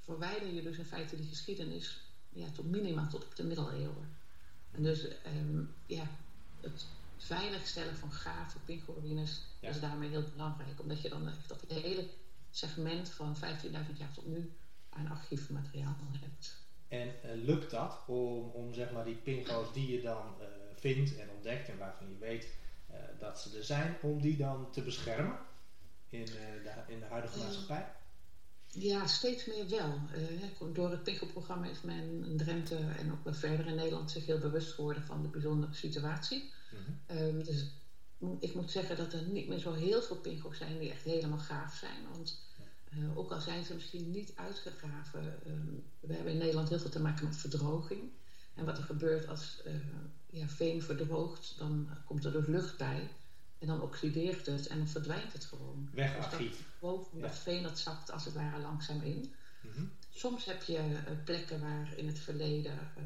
verwijder 0.00 0.52
je 0.52 0.62
dus 0.62 0.76
in 0.76 0.84
feite 0.84 1.16
die 1.16 1.28
geschiedenis 1.28 2.00
ja, 2.28 2.50
tot 2.50 2.70
minimaal 2.70 3.08
tot 3.08 3.24
op 3.24 3.36
de 3.36 3.44
middeleeuwen. 3.44 4.16
En 4.70 4.82
dus 4.82 5.04
um, 5.36 5.74
ja, 5.86 6.08
het 6.60 6.86
veiligstellen 7.16 7.96
van 7.96 8.12
gaten, 8.12 8.60
pinkruïnes, 8.64 9.42
ja. 9.60 9.68
is 9.68 9.80
daarmee 9.80 10.08
heel 10.08 10.30
belangrijk. 10.32 10.80
Omdat 10.80 11.02
je 11.02 11.08
dan 11.08 11.28
echt 11.28 11.48
dat 11.48 11.64
hele 11.68 12.08
segment 12.50 13.10
van 13.10 13.36
15.000 13.36 13.70
jaar 13.96 14.12
tot 14.12 14.26
nu 14.26 14.52
aan 14.88 15.10
archiefmateriaal 15.10 15.96
hebt. 16.20 16.65
En 16.88 17.08
uh, 17.08 17.44
lukt 17.44 17.70
dat 17.70 17.98
om, 18.06 18.50
om 18.50 18.74
zeg 18.74 18.92
maar 18.92 19.04
die 19.04 19.14
pingo's 19.14 19.72
die 19.72 19.92
je 19.92 20.02
dan 20.02 20.34
uh, 20.40 20.46
vindt 20.76 21.16
en 21.16 21.30
ontdekt 21.30 21.68
en 21.68 21.78
waarvan 21.78 22.08
je 22.08 22.18
weet 22.18 22.48
uh, 22.90 22.96
dat 23.18 23.40
ze 23.40 23.56
er 23.56 23.64
zijn, 23.64 23.96
om 24.02 24.20
die 24.20 24.36
dan 24.36 24.70
te 24.70 24.82
beschermen 24.82 25.38
in, 26.08 26.24
de, 26.24 26.82
in 26.86 26.98
de 26.98 27.06
huidige 27.06 27.38
maatschappij? 27.38 27.86
Ja, 28.68 29.06
steeds 29.06 29.46
meer 29.46 29.68
wel. 29.68 30.00
door 30.72 30.90
het 30.90 31.02
pingelprogramma 31.02 31.66
is 31.66 31.80
men 31.80 32.24
in 32.24 32.36
Drenthe 32.36 32.76
en 32.76 33.12
ook 33.12 33.34
verder 33.34 33.66
in 33.66 33.74
Nederland 33.74 34.10
zich 34.10 34.26
heel 34.26 34.38
bewust 34.38 34.72
geworden 34.72 35.02
van 35.02 35.22
de 35.22 35.28
bijzondere 35.28 35.74
situatie. 35.74 36.50
Mm-hmm. 36.70 37.26
Um, 37.26 37.44
dus 37.44 37.70
ik 38.40 38.54
moet 38.54 38.70
zeggen 38.70 38.96
dat 38.96 39.12
er 39.12 39.22
niet 39.22 39.48
meer 39.48 39.58
zo 39.58 39.72
heel 39.72 40.02
veel 40.02 40.16
pingo's 40.16 40.58
zijn 40.58 40.78
die 40.78 40.90
echt 40.90 41.02
helemaal 41.02 41.38
gaaf 41.38 41.74
zijn. 41.74 42.08
Want 42.12 42.40
Uh, 42.92 43.18
ook 43.18 43.32
al 43.32 43.40
zijn 43.40 43.64
ze 43.64 43.74
misschien 43.74 44.10
niet 44.10 44.32
uitgegraven. 44.34 45.40
Um, 45.46 45.84
we 46.00 46.14
hebben 46.14 46.32
in 46.32 46.38
Nederland 46.38 46.68
heel 46.68 46.78
veel 46.78 46.90
te 46.90 47.00
maken 47.00 47.24
met 47.24 47.36
verdroging. 47.36 48.10
En 48.54 48.64
wat 48.64 48.78
er 48.78 48.84
gebeurt 48.84 49.28
als 49.28 49.62
uh, 49.66 49.74
ja, 50.30 50.48
veen 50.48 50.82
verdroogt, 50.82 51.54
dan 51.58 51.88
komt 52.04 52.24
er 52.24 52.32
dus 52.32 52.46
lucht 52.46 52.76
bij. 52.76 53.10
En 53.58 53.66
dan 53.66 53.80
oxideert 53.80 54.46
het 54.46 54.66
en 54.66 54.78
dan 54.78 54.88
verdwijnt 54.88 55.32
het 55.32 55.44
gewoon. 55.44 55.88
Wegarchief. 55.92 56.56
Dus 56.56 56.66
boven 56.80 57.20
dat 57.20 57.38
veen 57.38 57.62
dat 57.62 57.78
zakt 57.78 58.10
als 58.10 58.24
het 58.24 58.34
ware 58.34 58.60
langzaam 58.60 59.02
in. 59.02 59.34
Mm 59.60 59.70
-hmm. 59.74 59.92
Soms 60.10 60.44
heb 60.44 60.62
je 60.62 60.78
uh, 60.78 61.24
plekken 61.24 61.60
waar 61.60 61.92
in 61.96 62.06
het 62.06 62.18
verleden 62.18 62.78
uh, 62.98 63.04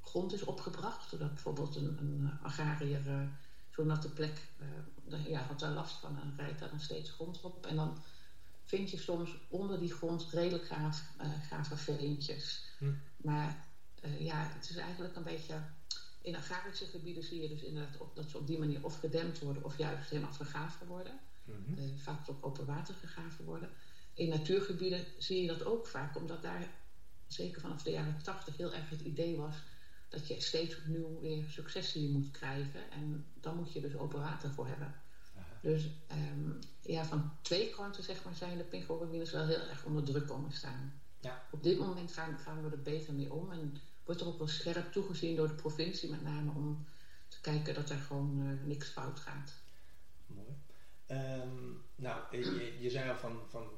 grond 0.00 0.32
is 0.32 0.42
opgebracht. 0.42 1.10
Doordat 1.10 1.34
bijvoorbeeld 1.34 1.76
een, 1.76 1.96
een 2.00 2.30
agrariër 2.42 3.28
zo'n 3.70 3.86
natte 3.86 4.12
plek 4.12 4.48
ja, 5.28 5.40
had 5.40 5.60
daar 5.60 5.72
last 5.72 5.96
van 5.96 6.20
en 6.20 6.34
rijdt 6.36 6.58
daar 6.58 6.70
dan 6.70 6.80
steeds 6.80 7.10
grond 7.10 7.40
op. 7.40 7.66
En 7.66 7.76
dan 7.76 7.98
vind 8.68 8.90
je 8.90 8.98
soms 8.98 9.30
onder 9.48 9.78
die 9.78 9.92
grond 9.92 10.26
redelijk 10.30 10.66
gaaf, 10.66 11.02
gave 11.48 11.76
veentjes. 11.76 12.64
Hm. 12.78 12.92
Maar 13.16 13.66
ja, 14.18 14.50
het 14.54 14.70
is 14.70 14.76
eigenlijk 14.76 15.16
een 15.16 15.22
beetje 15.22 15.54
in 16.22 16.36
agrarische 16.36 16.86
gebieden 16.86 17.22
zie 17.22 17.40
je 17.40 17.48
dus 17.48 17.62
inderdaad 17.62 18.00
op, 18.00 18.16
dat 18.16 18.30
ze 18.30 18.38
op 18.38 18.46
die 18.46 18.58
manier 18.58 18.84
of 18.84 19.00
gedempt 19.00 19.38
worden 19.38 19.64
of 19.64 19.78
juist 19.78 20.10
helemaal 20.10 20.32
vergaven 20.32 20.86
worden. 20.86 21.20
Mm 21.44 21.64
-hmm. 21.66 21.84
uh, 21.84 21.90
vaak 21.96 22.28
op 22.28 22.44
open 22.44 22.66
water 22.66 22.94
gegaven 22.94 23.44
worden. 23.44 23.70
In 24.14 24.28
natuurgebieden 24.28 25.04
zie 25.18 25.42
je 25.42 25.48
dat 25.48 25.64
ook 25.64 25.86
vaak, 25.86 26.16
omdat 26.16 26.42
daar 26.42 26.70
zeker 27.26 27.60
vanaf 27.60 27.82
de 27.82 27.90
jaren 27.90 28.22
80 28.22 28.56
heel 28.56 28.74
erg 28.74 28.90
het 28.90 29.00
idee 29.00 29.36
was 29.36 29.56
dat 30.08 30.28
je 30.28 30.40
steeds 30.40 30.78
opnieuw 30.78 31.20
weer 31.20 31.44
successie 31.48 32.10
moet 32.10 32.30
krijgen. 32.30 32.90
En 32.90 33.26
dan 33.40 33.56
moet 33.56 33.72
je 33.72 33.80
dus 33.80 33.96
open 33.96 34.20
water 34.20 34.50
voor 34.50 34.66
hebben. 34.66 34.94
Dus 35.60 35.84
um, 36.12 36.58
ja, 36.80 37.04
van 37.04 37.32
twee 37.42 37.70
kanten 37.70 38.04
zeg 38.04 38.24
maar, 38.24 38.34
zijn 38.34 38.56
de 38.56 38.64
pingoïnes 38.64 39.30
wel 39.30 39.46
heel 39.46 39.68
erg 39.68 39.84
onder 39.84 40.04
druk 40.04 40.26
komen 40.26 40.52
staan. 40.52 41.00
Ja. 41.20 41.42
Op 41.50 41.62
dit 41.62 41.78
moment 41.78 42.12
gaan, 42.12 42.38
gaan 42.38 42.64
we 42.64 42.70
er 42.70 42.82
beter 42.82 43.14
mee 43.14 43.32
om. 43.32 43.52
En 43.52 43.76
wordt 44.04 44.20
er 44.20 44.26
ook 44.26 44.38
wel 44.38 44.48
scherp 44.48 44.92
toegezien 44.92 45.36
door 45.36 45.48
de 45.48 45.54
provincie, 45.54 46.10
met 46.10 46.22
name 46.22 46.50
om 46.54 46.86
te 47.28 47.40
kijken 47.40 47.74
dat 47.74 47.90
er 47.90 47.96
gewoon 47.96 48.40
uh, 48.40 48.66
niks 48.66 48.88
fout 48.88 49.18
gaat. 49.18 49.52
Mooi. 50.26 50.56
Um, 51.06 51.82
nou, 51.96 52.36
je, 52.36 52.76
je, 52.80 52.90
zei 52.90 53.10
al 53.10 53.16
van, 53.16 53.40
van 53.48 53.68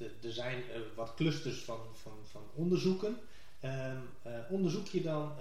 uh, 0.00 0.24
er 0.24 0.32
zijn 0.32 0.58
uh, 0.58 0.76
wat 0.96 1.14
clusters 1.14 1.64
van, 1.64 1.80
van, 1.92 2.18
van 2.22 2.42
onderzoeken. 2.54 3.18
Um, 3.64 4.08
onderzoek 4.48 4.86
je 4.86 5.02
dan 5.02 5.32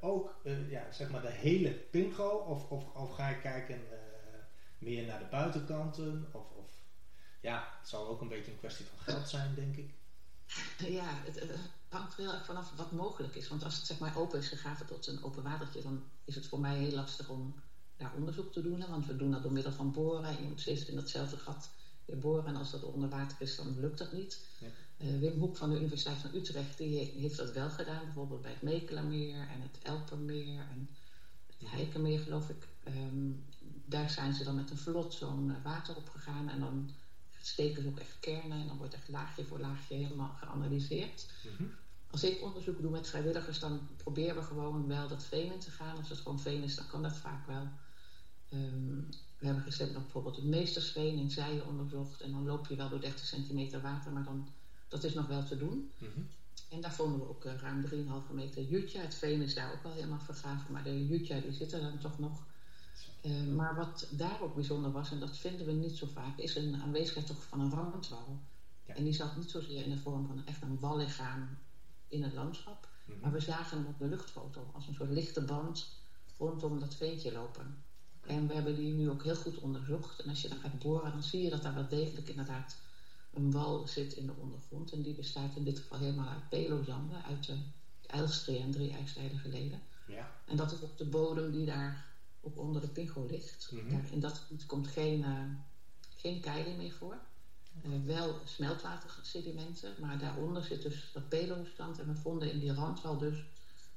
ook 0.00 0.34
ja, 0.68 0.92
zeg 0.92 1.10
maar 1.10 1.22
de 1.22 1.30
hele 1.30 1.70
pingo 1.70 2.28
of, 2.28 2.70
of, 2.70 2.94
of 2.94 3.14
ga 3.14 3.28
je 3.28 3.40
kijken 3.40 3.80
meer 4.78 5.06
naar 5.06 5.18
de 5.18 5.28
buitenkanten? 5.30 6.28
Of, 6.32 6.50
of, 6.50 6.70
ja, 7.40 7.68
het 7.78 7.88
zal 7.88 8.08
ook 8.08 8.20
een 8.20 8.28
beetje 8.28 8.50
een 8.50 8.58
kwestie 8.58 8.86
van 8.86 8.98
geld 8.98 9.28
zijn, 9.28 9.54
denk 9.54 9.76
ik. 9.76 9.94
Ja, 10.78 11.22
het, 11.24 11.42
hangt 11.88 12.12
er 12.12 12.20
heel 12.20 12.32
erg 12.32 12.44
vanaf 12.44 12.72
wat 12.76 12.92
mogelijk 12.92 13.34
is. 13.34 13.48
Want 13.48 13.64
als 13.64 13.76
het 13.76 13.86
zeg 13.86 13.98
maar 13.98 14.16
open 14.16 14.38
is 14.38 14.48
gegraven 14.48 14.86
tot 14.86 15.06
een 15.06 15.22
open 15.22 15.42
watertje, 15.42 15.82
dan 15.82 16.02
is 16.24 16.34
het 16.34 16.46
voor 16.46 16.60
mij 16.60 16.78
heel 16.78 16.94
lastig 16.94 17.28
om 17.28 17.54
daar 17.96 18.12
onderzoek 18.16 18.52
te 18.52 18.62
doen. 18.62 18.84
Want 18.88 19.06
we 19.06 19.16
doen 19.16 19.30
dat 19.30 19.42
door 19.42 19.52
middel 19.52 19.72
van 19.72 19.92
boren. 19.92 20.24
En 20.24 20.42
je 20.42 20.48
moet 20.48 20.60
steeds 20.60 20.84
in 20.84 20.94
datzelfde 20.94 21.36
gat 21.36 21.70
weer 22.04 22.18
boren. 22.18 22.46
En 22.46 22.56
als 22.56 22.70
dat 22.70 22.82
onder 22.82 23.08
water 23.08 23.36
is, 23.40 23.56
dan 23.56 23.80
lukt 23.80 23.98
dat 23.98 24.12
niet. 24.12 24.46
Ja. 24.58 24.66
Uh, 24.98 25.18
Wim 25.18 25.38
Hoek 25.38 25.56
van 25.56 25.70
de 25.70 25.76
Universiteit 25.76 26.16
van 26.16 26.34
Utrecht 26.34 26.78
die 26.78 26.98
heeft 26.98 27.36
dat 27.36 27.52
wel 27.52 27.70
gedaan. 27.70 28.04
Bijvoorbeeld 28.04 28.42
bij 28.42 28.50
het 28.50 28.62
Mekelameer 28.62 29.48
en 29.48 29.60
het 29.60 29.78
Elpermeer 29.82 30.60
en 30.70 30.88
het 31.58 31.70
Heikenmeer, 31.70 32.20
geloof 32.20 32.48
ik. 32.48 32.68
Um, 32.88 33.44
daar 33.84 34.10
zijn 34.10 34.34
ze 34.34 34.44
dan 34.44 34.54
met 34.54 34.70
een 34.70 34.78
vlot 34.78 35.14
zo'n 35.14 35.62
water 35.62 35.96
op 35.96 36.08
gegaan. 36.08 36.48
En 36.48 36.60
dan 36.60 36.90
steken 37.40 37.82
ze 37.82 37.88
ook 37.88 37.98
echt 37.98 38.16
kernen. 38.20 38.60
En 38.60 38.66
dan 38.66 38.76
wordt 38.76 38.94
echt 38.94 39.08
laagje 39.08 39.44
voor 39.44 39.58
laagje 39.58 39.94
helemaal 39.94 40.34
geanalyseerd. 40.38 41.26
Mm 41.44 41.56
-hmm. 41.56 41.72
Als 42.10 42.24
ik 42.24 42.42
onderzoek 42.42 42.80
doe 42.80 42.90
met 42.90 43.08
vrijwilligers, 43.08 43.58
dan 43.58 43.88
proberen 43.96 44.36
we 44.36 44.42
gewoon 44.42 44.86
wel 44.86 45.08
dat 45.08 45.24
veen 45.24 45.52
in 45.52 45.58
te 45.58 45.70
gaan. 45.70 45.96
Als 45.96 46.08
het 46.08 46.18
gewoon 46.18 46.40
veen 46.40 46.62
is, 46.62 46.74
dan 46.74 46.86
kan 46.86 47.02
dat 47.02 47.16
vaak 47.16 47.46
wel. 47.46 47.68
Um, 48.52 49.08
we 49.38 49.46
hebben 49.46 49.64
recent 49.64 49.92
nog 49.92 50.02
bijvoorbeeld 50.02 50.36
het 50.36 50.44
meestersveen 50.44 51.18
in 51.18 51.30
Zijen 51.30 51.66
onderzocht. 51.66 52.20
En 52.20 52.30
dan 52.30 52.46
loop 52.46 52.66
je 52.66 52.76
wel 52.76 52.88
door 52.88 53.00
30 53.00 53.26
centimeter 53.26 53.80
water, 53.80 54.12
maar 54.12 54.24
dan, 54.24 54.48
dat 54.88 55.04
is 55.04 55.14
nog 55.14 55.26
wel 55.26 55.44
te 55.44 55.58
doen. 55.58 55.90
Mm 55.98 56.08
-hmm. 56.14 56.28
En 56.68 56.80
daar 56.80 56.94
vonden 56.94 57.18
we 57.18 57.28
ook 57.28 57.44
uh, 57.44 57.52
ruim 57.54 57.84
3,5 58.28 58.34
meter 58.34 58.62
jutja. 58.62 59.00
Het 59.00 59.14
veen 59.14 59.42
is 59.42 59.54
daar 59.54 59.72
ook 59.72 59.82
wel 59.82 59.92
helemaal 59.92 60.20
vergaven, 60.20 60.72
maar 60.72 60.82
de 60.82 61.06
jutja 61.06 61.40
die 61.40 61.52
zit 61.52 61.72
er 61.72 61.80
dan 61.80 61.98
toch 61.98 62.18
nog. 62.18 62.46
Uh, 63.24 63.46
maar 63.46 63.74
wat 63.74 64.08
daar 64.10 64.40
ook 64.42 64.54
bijzonder 64.54 64.92
was, 64.92 65.10
en 65.10 65.20
dat 65.20 65.38
vinden 65.38 65.66
we 65.66 65.72
niet 65.72 65.96
zo 65.96 66.06
vaak, 66.06 66.38
is 66.38 66.56
een 66.56 66.80
aanwezigheid 66.82 67.26
toch 67.26 67.42
van 67.42 67.60
een 67.60 67.70
randwal. 67.70 68.38
Ja. 68.86 68.94
En 68.94 69.04
die 69.04 69.12
zat 69.12 69.36
niet 69.36 69.50
zozeer 69.50 69.84
in 69.84 69.90
de 69.90 69.98
vorm 69.98 70.26
van 70.26 70.46
echt 70.46 70.62
een 70.62 70.80
wallichaam 70.80 71.48
in 72.08 72.22
het 72.22 72.32
landschap. 72.32 72.88
Mm-hmm. 73.04 73.22
Maar 73.22 73.32
we 73.32 73.40
zagen 73.40 73.76
hem 73.78 73.86
op 73.86 73.98
de 73.98 74.06
luchtfoto 74.06 74.70
als 74.72 74.86
een 74.86 74.94
soort 74.94 75.10
lichte 75.10 75.40
band 75.40 75.86
rondom 76.38 76.80
dat 76.80 76.94
veentje 76.94 77.32
lopen. 77.32 77.82
En 78.26 78.46
we 78.46 78.54
hebben 78.54 78.76
die 78.76 78.92
nu 78.92 79.10
ook 79.10 79.22
heel 79.22 79.36
goed 79.36 79.58
onderzocht. 79.58 80.20
En 80.20 80.28
als 80.28 80.42
je 80.42 80.48
dan 80.48 80.58
gaat 80.58 80.78
boren, 80.78 81.12
dan 81.12 81.22
zie 81.22 81.42
je 81.42 81.50
dat 81.50 81.62
daar 81.62 81.74
wel 81.74 81.88
degelijk 81.88 82.28
inderdaad 82.28 82.76
een 83.32 83.50
wal 83.50 83.86
zit 83.86 84.12
in 84.12 84.26
de 84.26 84.34
ondergrond. 84.40 84.92
En 84.92 85.02
die 85.02 85.14
bestaat 85.14 85.56
in 85.56 85.64
dit 85.64 85.78
geval 85.78 85.98
helemaal 85.98 86.28
uit 86.28 86.48
pelozanden, 86.48 87.24
uit 87.24 87.46
de 87.46 87.56
Eilstree 88.06 88.58
en 88.60 88.70
drie 88.70 88.92
ijstijden 88.92 89.38
geleden. 89.38 89.82
Ja. 90.06 90.30
En 90.46 90.56
dat 90.56 90.72
is 90.72 90.82
ook 90.82 90.96
de 90.96 91.06
bodem 91.06 91.50
die 91.50 91.66
daar 91.66 92.13
ook 92.44 92.58
onder 92.58 92.80
de 92.80 92.88
pingo 92.88 93.26
ligt. 93.26 93.70
Daar, 93.90 94.04
in 94.10 94.20
dat 94.20 94.32
gebied 94.32 94.66
komt 94.66 94.86
geen, 94.86 95.18
uh, 95.18 95.44
geen 96.16 96.40
keiling 96.40 96.76
meer 96.76 96.92
voor. 96.92 97.18
Uh, 97.82 98.04
wel 98.04 98.40
smeltwatersedimenten, 98.44 99.94
maar 100.00 100.18
daaronder 100.18 100.62
zit 100.62 100.82
dus 100.82 101.10
dat 101.12 101.28
pelostand. 101.28 101.98
En 101.98 102.06
we 102.06 102.14
vonden 102.14 102.52
in 102.52 102.58
die 102.58 102.74
randwal 102.74 103.18
dus 103.18 103.44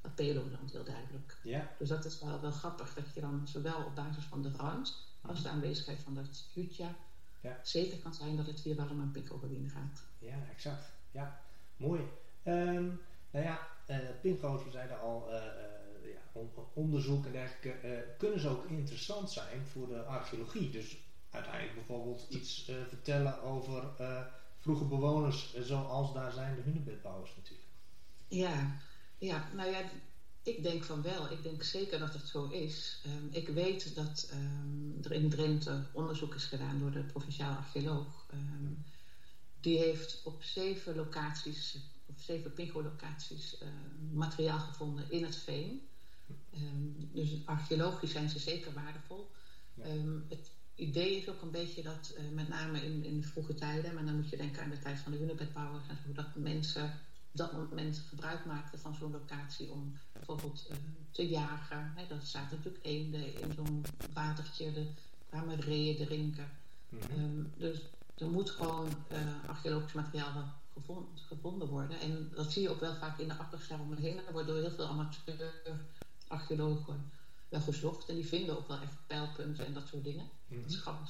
dat 0.01 0.16
pelozand 0.16 0.72
heel 0.72 0.84
duidelijk. 0.84 1.38
Ja. 1.44 1.72
Dus 1.80 1.89
dat 1.89 2.06
is 2.06 2.20
wel, 2.20 2.42
wel 2.42 2.51
grappig 2.51 2.94
dat 2.94 3.13
je 3.13 3.22
dan 3.22 3.48
zowel 3.48 3.84
op 3.84 3.96
basis 3.96 4.24
van 4.24 4.42
de 4.42 4.51
rand 4.51 5.06
als 5.22 5.44
de 5.44 5.50
aanwezigheid 5.50 6.00
van 6.00 6.13
dat 6.13 6.46
jutja 6.54 6.96
ja. 7.42 7.60
zeker 7.63 7.98
kan 7.98 8.13
zijn 8.13 8.36
dat 8.36 8.46
het 8.46 8.60
hier 8.60 8.75
wel 8.75 8.89
om 8.89 9.00
een 9.00 9.12
pingogebied 9.12 9.72
gaat. 9.72 10.04
Ja, 10.20 10.38
exact. 10.51 10.92
Ja, 11.12 11.42
mooi. 11.77 12.01
Um, 12.44 13.01
nou 13.32 13.46
ja, 13.46 13.68
uh, 13.88 13.98
pingo's, 14.22 14.63
we 14.63 14.72
zeiden 14.72 15.00
al, 15.00 15.27
uh, 15.30 15.36
on 15.36 15.67
onderzoek 16.74 17.25
en 17.25 17.32
dergelijke, 17.32 18.06
kunnen 18.17 18.39
ze 18.39 18.50
ook 18.50 18.65
interessant 18.65 19.32
zijn 19.32 19.65
voor 19.65 19.88
de 19.88 20.03
archeologie. 20.03 20.70
Dus 20.70 20.98
uiteindelijk 21.29 21.75
bijvoorbeeld 21.75 22.25
iets 22.29 22.70
uh, 22.70 22.75
vertellen 22.88 23.41
over 23.41 23.84
uh, 24.01 24.22
vroege 24.58 24.84
bewoners 24.84 25.56
zoals 25.56 26.13
daar 26.13 26.32
zijn 26.32 26.56
de 26.56 26.62
hunebedbouwers 26.62 27.36
natuurlijk. 27.36 27.67
Ja, 28.27 28.79
ja, 29.17 29.50
nou 29.56 29.72
ja, 29.72 29.82
ik 30.44 30.63
denk 30.63 30.84
van 30.84 31.01
wel. 31.01 31.32
Ik 31.32 31.44
denk 31.44 31.63
zeker 31.63 32.00
dat 32.00 32.13
het 32.13 32.27
zo 32.27 32.48
is. 32.48 33.01
Um, 33.06 33.29
ik 33.32 33.48
weet 33.48 33.96
dat 33.96 34.29
um, 34.34 34.98
er 35.03 35.12
in 35.12 35.29
Drenthe 35.29 35.86
onderzoek 35.91 36.36
is 36.36 36.46
gedaan 36.46 36.79
door 36.79 36.91
de 36.91 37.03
provinciaal 37.03 37.56
archeoloog. 37.56 38.25
Um, 38.34 38.86
die 39.60 39.77
heeft 39.77 40.22
op 40.24 40.44
zeven 40.44 40.96
locaties, 40.96 41.77
op 42.06 42.20
zeven 42.20 42.53
pingo-locaties, 42.53 43.58
materiaal 44.13 44.60
gevonden 44.60 45.12
in 45.12 45.24
het 45.24 45.36
veen. 45.36 45.88
Dus 47.14 47.46
archeologisch 47.46 48.12
zijn 48.12 48.30
ze 48.30 48.40
zeker 48.40 48.74
waardevol. 48.74 49.32
Ja. 49.74 49.84
het 50.30 50.52
idee 50.76 51.18
is 51.18 51.30
ook 51.30 51.42
een 51.42 51.52
beetje 51.52 51.84
dat, 51.84 52.14
uh, 52.18 52.34
met 52.34 52.48
name 52.48 52.86
in, 52.86 53.04
in 53.04 53.20
de 53.20 53.28
vroege 53.28 53.54
tijden, 53.54 53.94
maar 53.94 54.06
dan 54.06 54.16
moet 54.16 54.30
je 54.30 54.38
denken 54.38 54.64
aan 54.64 54.70
de 54.70 54.80
tijd 54.80 55.00
van 55.00 55.12
de 55.12 55.18
hunebedbouwers 55.18 55.88
en 55.88 55.98
zo, 56.06 56.14
dat 56.14 56.36
mensen 56.36 56.84
op 57.32 57.38
dat 57.38 57.52
moment 57.54 58.04
gebruik 58.10 58.46
maakten 58.46 58.80
van 58.80 58.96
zo'n 58.96 59.12
locatie 59.12 59.72
om 59.72 59.98
bijvoorbeeld 60.12 60.68
uh, 60.72 60.78
te 61.12 61.28
jagen. 61.28 61.94
Hè, 61.96 62.08
dat 62.08 62.24
zaten 62.24 62.58
natuurlijk 62.58 62.86
eenden 62.86 63.42
in 63.42 63.54
zo'n 63.56 63.86
watertje, 64.14 64.66
er 64.66 64.88
kwamen 65.30 65.60
reeën 65.60 66.06
drinken. 66.06 66.50
Mm 66.90 67.00
-hmm. 67.00 67.24
um, 67.24 67.54
dus 67.58 67.82
er 68.18 68.30
moet 68.30 68.50
gewoon 68.50 68.90
uh, 69.12 69.50
archeologisch 69.50 69.94
materiaal 69.94 70.54
gevonden, 70.74 71.18
gevonden, 71.28 71.68
worden. 71.68 72.00
En 72.00 72.32
dat 72.36 72.52
zie 72.52 72.62
je 72.62 72.70
ook 72.70 72.80
wel 72.80 72.96
vaak 72.96 73.20
in 73.20 73.28
de 73.28 73.38
akkers 73.38 73.68
daaromheen. 73.68 74.18
Er 74.18 74.32
wordt 74.32 74.48
door 74.48 74.58
heel 74.58 74.72
veel 74.72 74.88
amateur 74.88 75.54
archeologen 76.28 77.12
wel 77.50 77.62
gezocht. 77.62 78.10
En 78.10 78.16
die 78.16 78.26
vinden 78.26 78.58
ook 78.58 78.68
wel 78.68 78.82
echt 78.82 79.08
pijlpunten 79.08 79.66
en 79.66 79.74
dat 79.74 79.88
soort 79.88 80.04
dingen. 80.04 80.30
Mm 80.48 80.64
-hmm. 80.64 81.06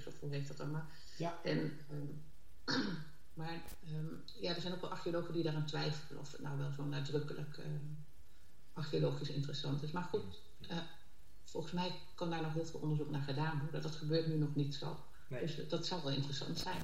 Gevoel 0.00 0.30
heeft 0.30 0.48
dat 0.48 0.56
dan 0.56 0.70
maar. 0.70 0.86
Ja. 1.18 1.38
En, 1.42 1.78
um, 1.90 2.22
maar 3.40 3.62
um, 3.92 4.22
ja, 4.40 4.54
er 4.54 4.60
zijn 4.60 4.74
ook 4.74 4.80
wel 4.80 4.90
archeologen 4.90 5.34
die 5.34 5.42
daaraan 5.42 5.66
twijfelen 5.66 6.20
of 6.20 6.32
het 6.32 6.40
nou 6.40 6.58
wel 6.58 6.72
zo 6.72 6.84
nadrukkelijk 6.84 7.56
uh, 7.58 7.64
archeologisch 8.72 9.30
interessant 9.30 9.82
is. 9.82 9.90
Maar 9.90 10.02
goed, 10.02 10.42
uh, 10.70 10.78
volgens 11.44 11.72
mij 11.72 11.92
kan 12.14 12.30
daar 12.30 12.42
nog 12.42 12.52
heel 12.52 12.64
veel 12.64 12.80
onderzoek 12.80 13.10
naar 13.10 13.22
gedaan 13.22 13.58
worden. 13.58 13.82
Dat 13.82 13.94
gebeurt 13.94 14.26
nu 14.26 14.36
nog 14.36 14.54
niet 14.54 14.74
zo. 14.74 14.96
Nee. 15.28 15.40
Dus 15.40 15.68
dat 15.68 15.86
zou 15.86 16.02
wel 16.02 16.12
interessant 16.12 16.58
zijn. 16.58 16.82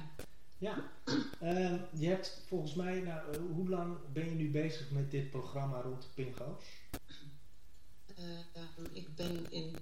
Ja, 0.57 0.83
je 2.03 2.07
hebt 2.07 2.41
volgens 2.47 2.73
mij, 2.73 2.99
nou, 2.99 3.37
hoe 3.37 3.69
lang 3.69 3.97
ben 4.13 4.25
je 4.25 4.35
nu 4.35 4.51
bezig 4.51 4.91
met 4.91 5.11
dit 5.11 5.29
programma 5.29 5.81
rond 5.81 6.01
de 6.01 6.07
pingo's? 6.15 6.63
Uh, 8.19 8.85
ik 8.91 9.15
ben 9.15 9.51
in 9.51 9.75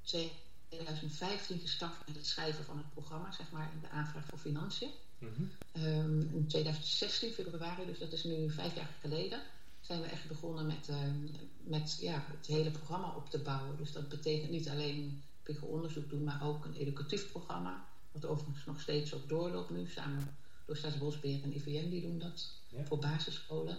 2015 0.00 1.58
gestart 1.58 2.06
met 2.06 2.16
het 2.16 2.26
schrijven 2.26 2.64
van 2.64 2.76
het 2.76 2.90
programma, 2.92 3.32
zeg 3.32 3.50
maar, 3.50 3.70
de 3.80 3.88
aanvraag 3.88 4.24
voor 4.26 4.38
financiën. 4.38 4.90
Mhm. 5.18 5.42
Ehm, 5.72 6.20
in 6.20 6.46
2016, 6.48 7.32
februari, 7.32 7.86
dus 7.86 7.98
dat 7.98 8.12
is 8.12 8.24
nu 8.24 8.50
vijf 8.50 8.74
jaar 8.74 8.90
geleden, 9.00 9.40
zijn 9.80 10.00
we 10.00 10.06
echt 10.06 10.28
begonnen 10.28 10.66
met, 10.66 10.88
ehm, 10.88 11.24
met 11.62 11.98
ja, 12.00 12.24
het 12.26 12.46
hele 12.46 12.70
programma 12.70 13.14
op 13.14 13.30
te 13.30 13.38
bouwen. 13.38 13.76
Dus 13.76 13.92
dat 13.92 14.08
betekent 14.08 14.50
niet 14.50 14.68
alleen 14.68 15.22
onderzoek 15.60 16.10
doen, 16.10 16.24
maar 16.24 16.42
ook 16.42 16.64
een 16.64 16.74
educatief 16.74 17.30
programma. 17.30 17.84
Wat 18.12 18.26
overigens 18.26 18.64
nog 18.64 18.80
steeds 18.80 19.14
ook 19.14 19.28
doorloopt 19.28 19.70
nu, 19.70 19.86
samen 19.86 20.36
door 20.64 20.76
Staatsbosbeheer 20.76 21.42
en 21.42 21.54
IVN, 21.54 21.88
die 21.88 22.00
doen 22.00 22.18
dat 22.18 22.50
voor 22.84 22.98
basisscholen. 22.98 23.78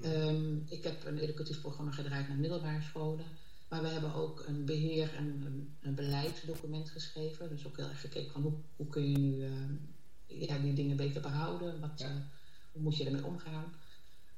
Ehm, 0.00 0.56
ik 0.66 0.84
heb 0.84 1.04
een 1.04 1.18
educatief 1.18 1.60
programma 1.60 1.90
gedraaid 1.90 2.28
naar 2.28 2.36
middelbare 2.36 2.82
scholen. 2.82 3.26
Maar 3.68 3.82
we 3.82 3.88
hebben 3.88 4.14
ook 4.14 4.44
een 4.46 4.64
beheer- 4.64 5.14
en 5.14 5.26
een, 5.26 5.76
een 5.80 5.94
beleidsdocument 5.94 6.90
geschreven. 6.90 7.48
Dus 7.48 7.66
ook 7.66 7.76
heel 7.76 7.88
erg 7.88 8.00
gekeken 8.00 8.32
van 8.32 8.42
hoe, 8.42 8.52
hoe 8.76 8.86
kun 8.86 9.10
je 9.10 9.18
nu 9.18 9.44
ehm, 9.44 9.74
ja, 10.26 10.58
die 10.58 10.72
dingen 10.72 10.96
beter 10.96 11.22
behouden. 11.22 11.80
Wat, 11.80 12.00
eh, 12.00 12.08
hoe 12.72 12.82
moet 12.82 12.96
je 12.96 13.04
ermee 13.04 13.24
omgaan. 13.24 13.74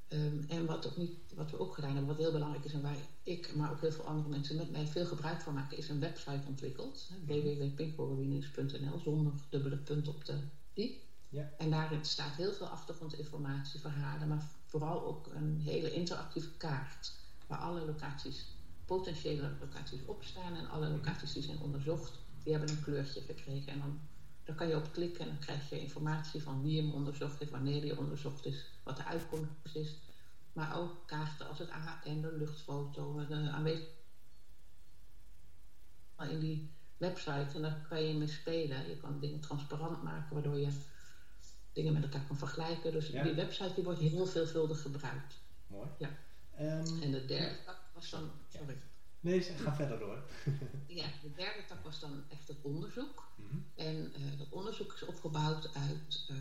Ehm, 0.07 0.43
en 0.47 0.65
wat, 0.65 0.87
ook 0.87 0.97
niet, 0.97 1.33
wat 1.35 1.51
we 1.51 1.59
ook 1.59 1.73
gedaan 1.73 1.89
hebben, 1.89 2.07
wat 2.07 2.17
heel 2.17 2.31
belangrijk 2.31 2.65
is 2.65 2.73
en 2.73 2.81
waar 2.81 2.95
ik, 3.23 3.55
maar 3.55 3.71
ook 3.71 3.81
heel 3.81 3.91
veel 3.91 4.05
andere 4.05 4.29
mensen 4.29 4.55
met 4.55 4.71
mij 4.71 4.87
veel 4.87 5.05
gebruik 5.05 5.41
van 5.41 5.53
maken, 5.53 5.77
is 5.77 5.89
een 5.89 5.99
website 5.99 6.47
ontwikkeld. 6.47 7.09
www.pinkhorrowines.nl 7.25 8.99
zonder 8.99 9.33
dubbele 9.49 9.77
punt 9.77 10.07
op 10.07 10.25
de 10.25 10.39
i. 10.75 11.01
Ja. 11.29 11.51
En 11.57 11.69
daarin 11.69 12.05
staat 12.05 12.35
heel 12.35 12.53
veel 12.53 12.67
achtergrondinformatie, 12.67 13.79
verhalen, 13.79 14.27
maar 14.27 14.49
vooral 14.67 15.05
ook 15.05 15.27
een 15.33 15.61
hele 15.63 15.91
interactieve 15.91 16.51
kaart. 16.57 17.11
Waar 17.47 17.57
alle 17.57 17.85
locaties, 17.85 18.45
potentiële 18.85 19.51
locaties 19.59 20.05
op 20.05 20.23
staan 20.23 20.55
en 20.55 20.69
alle 20.69 20.89
locaties 20.89 21.33
die 21.33 21.43
zijn 21.43 21.59
onderzocht, 21.59 22.19
die 22.43 22.51
hebben 22.53 22.71
een 22.71 22.83
kleurtje 22.83 23.21
gekregen. 23.21 23.71
En 23.71 23.79
dan, 24.43 24.55
kan 24.55 24.67
je 24.67 24.75
op 24.75 24.91
klikken 24.91 25.21
en 25.21 25.27
dan 25.27 25.39
krijg 25.39 25.69
je 25.69 25.81
informatie 25.81 26.43
van 26.43 26.61
wie 26.61 26.81
hem 26.81 26.91
onderzocht 26.91 27.39
heeft, 27.39 27.51
wanneer 27.51 27.81
hij 27.81 27.97
onderzocht 27.97 28.45
is, 28.45 28.65
wat 28.83 28.97
de 28.97 29.03
uitkomst 29.03 29.75
is. 29.75 29.95
Maar 30.53 30.77
ook 30.77 31.07
kaarten 31.07 31.47
als 31.47 31.59
het 31.59 31.69
AHN, 31.69 32.21
de 32.21 32.35
luchtfoto, 32.37 33.25
de 33.27 33.35
aanwezigheid 33.35 33.95
in 36.25 36.39
die 36.39 36.71
website. 36.97 37.55
En 37.55 37.61
daar 37.61 37.85
kan 37.89 38.03
je 38.03 38.13
mee 38.13 38.27
spelen. 38.27 38.89
Je 38.89 38.97
kan 38.97 39.19
dingen 39.19 39.39
transparant 39.39 40.03
maken, 40.03 40.33
waardoor 40.33 40.57
je 40.57 40.71
dingen 41.77 41.93
met 41.93 42.03
elkaar 42.03 42.27
kan 42.27 42.37
vergelijken. 42.37 42.91
Dus 42.91 43.09
die 43.09 43.33
website 43.33 43.73
die 43.75 43.83
wordt 43.83 43.99
heel 43.99 44.25
veelvuldig 44.25 44.81
gebruikt. 44.81 45.33
Mooi. 45.67 45.87
Ja. 45.97 46.09
Um, 46.59 47.01
en 47.01 47.11
de 47.11 47.25
derde 47.25 47.55
tak 47.65 47.79
was 47.93 48.09
dan... 48.09 48.31
Sorry. 48.47 48.77
Nee, 49.19 49.41
ga 49.41 49.75
verder 49.75 49.99
door. 49.99 50.23
ja, 50.99 51.05
de 51.21 51.31
derde 51.35 51.65
tak 51.67 51.83
was 51.83 51.99
dan 51.99 52.23
echt 52.29 52.47
het 52.47 52.57
onderzoek. 52.61 53.23
Mm 53.35 53.65
En 53.75 53.95
uh, 53.95 54.37
dat 54.37 54.47
onderzoek 54.49 54.93
is 54.93 55.05
opgebouwd 55.05 55.69
uit 55.73 56.27
uh, 56.31 56.37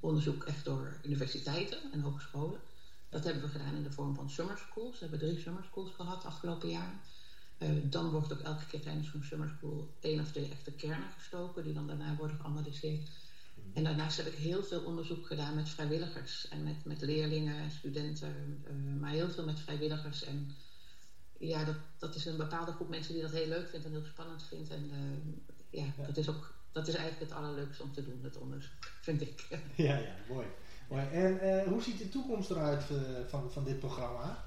onderzoek 0.00 0.44
echt 0.44 0.64
door 0.64 1.00
universiteiten 1.04 1.78
en 1.92 2.00
hogescholen. 2.00 2.60
Dat 3.08 3.24
hebben 3.24 3.42
we 3.42 3.48
gedaan 3.48 3.74
in 3.74 3.82
de 3.82 3.92
vorm 3.92 4.14
van 4.14 4.30
summer 4.30 4.58
schools. 4.58 4.98
We 4.98 5.06
hebben 5.06 5.28
drie 5.28 5.40
summer 5.40 5.64
schools 5.64 5.90
gehad 5.90 6.24
afgelopen 6.24 6.68
jaar. 6.68 7.00
Uh, 7.58 7.68
dan 7.84 8.10
wordt 8.10 8.32
ook 8.32 8.40
elke 8.40 8.66
keer 8.66 8.80
tijdens 8.80 9.10
zo'n 9.10 9.22
summer 9.22 9.52
school 9.56 9.94
één 10.00 10.20
of 10.20 10.30
twee 10.30 10.50
echte 10.50 10.72
kernen 10.72 11.10
gestoken, 11.16 11.64
die 11.64 11.74
dan 11.74 11.86
daarna 11.86 12.16
worden 12.16 12.40
geanalyseerd. 12.40 13.08
En 13.74 13.84
daarnaast 13.84 14.16
heb 14.16 14.26
ik 14.26 14.38
heel 14.38 14.62
veel 14.62 14.80
onderzoek 14.80 15.26
gedaan 15.26 15.54
met 15.54 15.68
vrijwilligers 15.68 16.48
en 16.48 16.62
met, 16.62 16.84
met 16.84 17.00
leerlingen, 17.00 17.70
studenten, 17.70 18.62
uh, 18.64 19.00
maar 19.00 19.10
heel 19.10 19.30
veel 19.30 19.44
met 19.44 19.60
vrijwilligers. 19.60 20.24
En 20.24 20.50
ja, 21.38 21.64
dat, 21.64 21.76
dat 21.98 22.14
is 22.14 22.24
een 22.24 22.36
bepaalde 22.36 22.72
groep 22.72 22.88
mensen 22.88 23.12
die 23.12 23.22
dat 23.22 23.30
heel 23.30 23.46
leuk 23.46 23.68
vindt 23.68 23.86
en 23.86 23.92
heel 23.92 24.04
spannend 24.04 24.42
vindt. 24.42 24.70
En 24.70 24.90
uh, 24.92 25.80
ja, 25.80 25.92
ja, 25.96 26.06
dat 26.06 26.16
is 26.16 26.28
ook 26.28 26.58
dat 26.72 26.88
is 26.88 26.94
eigenlijk 26.94 27.30
het 27.30 27.40
allerleukste 27.40 27.82
om 27.82 27.92
te 27.92 28.04
doen, 28.04 28.20
het 28.22 28.36
onderzoek, 28.36 28.84
vind 29.06 29.20
ik. 29.20 29.46
Ja, 29.74 29.96
ja, 29.96 30.14
mooi. 30.28 30.46
mooi. 30.88 31.06
En 31.06 31.68
hoe 31.68 31.82
ziet 31.82 31.98
de 31.98 32.08
toekomst 32.08 32.50
eruit 32.50 32.84
van, 33.28 33.52
van 33.52 33.64
dit 33.64 33.78
programma? 33.78 34.44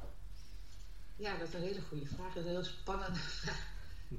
Ja, 1.16 1.38
dat 1.38 1.48
is 1.48 1.54
een 1.54 1.62
hele 1.62 1.82
goede 1.82 2.06
vraag. 2.06 2.34
Dat 2.34 2.44
is 2.44 2.50
een 2.50 2.56
heel 2.56 2.64
spannende 2.64 3.20
vraag. 3.40 3.72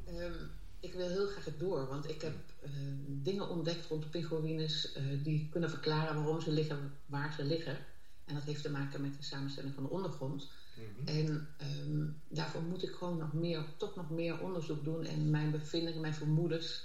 um, 0.08 0.50
ik 0.84 0.92
wil 0.94 1.08
heel 1.08 1.26
graag 1.26 1.44
het 1.44 1.58
door, 1.58 1.86
want 1.86 2.08
ik 2.08 2.22
heb 2.22 2.34
uh, 2.64 2.70
dingen 3.06 3.48
ontdekt 3.48 3.86
rond 3.86 4.02
de 4.02 4.08
pinguïnes 4.08 4.96
uh, 4.96 5.24
die 5.24 5.48
kunnen 5.50 5.70
verklaren 5.70 6.14
waarom 6.14 6.40
ze 6.40 6.52
liggen 6.52 6.92
waar 7.06 7.32
ze 7.32 7.44
liggen. 7.44 7.78
En 8.24 8.34
dat 8.34 8.42
heeft 8.42 8.62
te 8.62 8.70
maken 8.70 9.00
met 9.00 9.16
de 9.16 9.22
samenstelling 9.22 9.74
van 9.74 9.82
de 9.82 9.90
ondergrond. 9.90 10.48
Mm-hmm. 10.76 11.06
En 11.06 11.48
um, 11.80 12.20
daarvoor 12.28 12.62
moet 12.62 12.82
ik 12.82 12.94
gewoon 12.94 13.18
nog 13.18 13.32
meer, 13.32 13.64
toch 13.76 13.96
nog 13.96 14.10
meer 14.10 14.40
onderzoek 14.40 14.84
doen 14.84 15.04
en 15.04 15.30
mijn 15.30 15.50
bevindingen, 15.50 16.00
mijn 16.00 16.14
vermoedens 16.14 16.82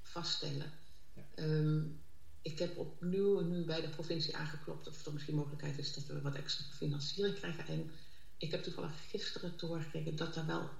vaststellen. 0.00 0.72
Ja. 1.12 1.22
Um, 1.44 2.00
ik 2.42 2.58
heb 2.58 2.78
opnieuw 2.78 3.40
nu 3.40 3.64
bij 3.64 3.80
de 3.80 3.88
provincie 3.88 4.36
aangeklopt 4.36 4.88
of 4.88 5.06
er 5.06 5.12
misschien 5.12 5.34
mogelijkheid 5.34 5.78
is 5.78 5.94
dat 5.94 6.06
we 6.06 6.20
wat 6.20 6.34
extra 6.34 6.64
financiering 6.70 7.36
krijgen. 7.36 7.66
En 7.66 7.90
ik 8.36 8.50
heb 8.50 8.62
toevallig 8.62 9.08
gisteren 9.08 9.56
te 9.56 9.66
horen 9.66 9.82
gekregen 9.82 10.16
dat 10.16 10.36
er 10.36 10.46
wel 10.46 10.70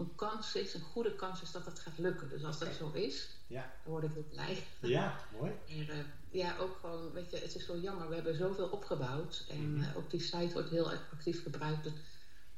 een 0.00 0.14
kans 0.14 0.54
is, 0.54 0.74
een 0.74 0.80
goede 0.80 1.14
kans 1.14 1.42
is 1.42 1.50
dat 1.50 1.64
dat 1.64 1.78
gaat 1.78 1.98
lukken. 1.98 2.28
Dus 2.28 2.44
als 2.44 2.58
dat 2.58 2.74
zo 2.74 2.90
is, 2.92 3.28
ja. 3.46 3.72
dan 3.84 3.92
word 3.92 4.04
ik 4.04 4.12
heel 4.12 4.28
blij. 4.30 4.62
Ja, 4.80 5.18
mooi. 5.38 5.52
En, 5.68 5.76
uh, 5.76 5.94
ja, 6.30 6.56
ook 6.58 6.76
gewoon, 6.80 7.12
weet 7.12 7.30
je, 7.30 7.36
het 7.36 7.54
is 7.54 7.66
zo 7.66 7.76
jammer. 7.76 8.08
We 8.08 8.14
hebben 8.14 8.36
zoveel 8.36 8.68
opgebouwd 8.68 9.46
en 9.48 9.70
mm 9.70 9.80
uh, 9.80 9.96
ook 9.96 10.10
die 10.10 10.20
site 10.20 10.52
wordt 10.52 10.70
heel 10.70 10.92
actief 10.92 11.42
gebruikt. 11.42 11.84
Dus, 11.84 11.92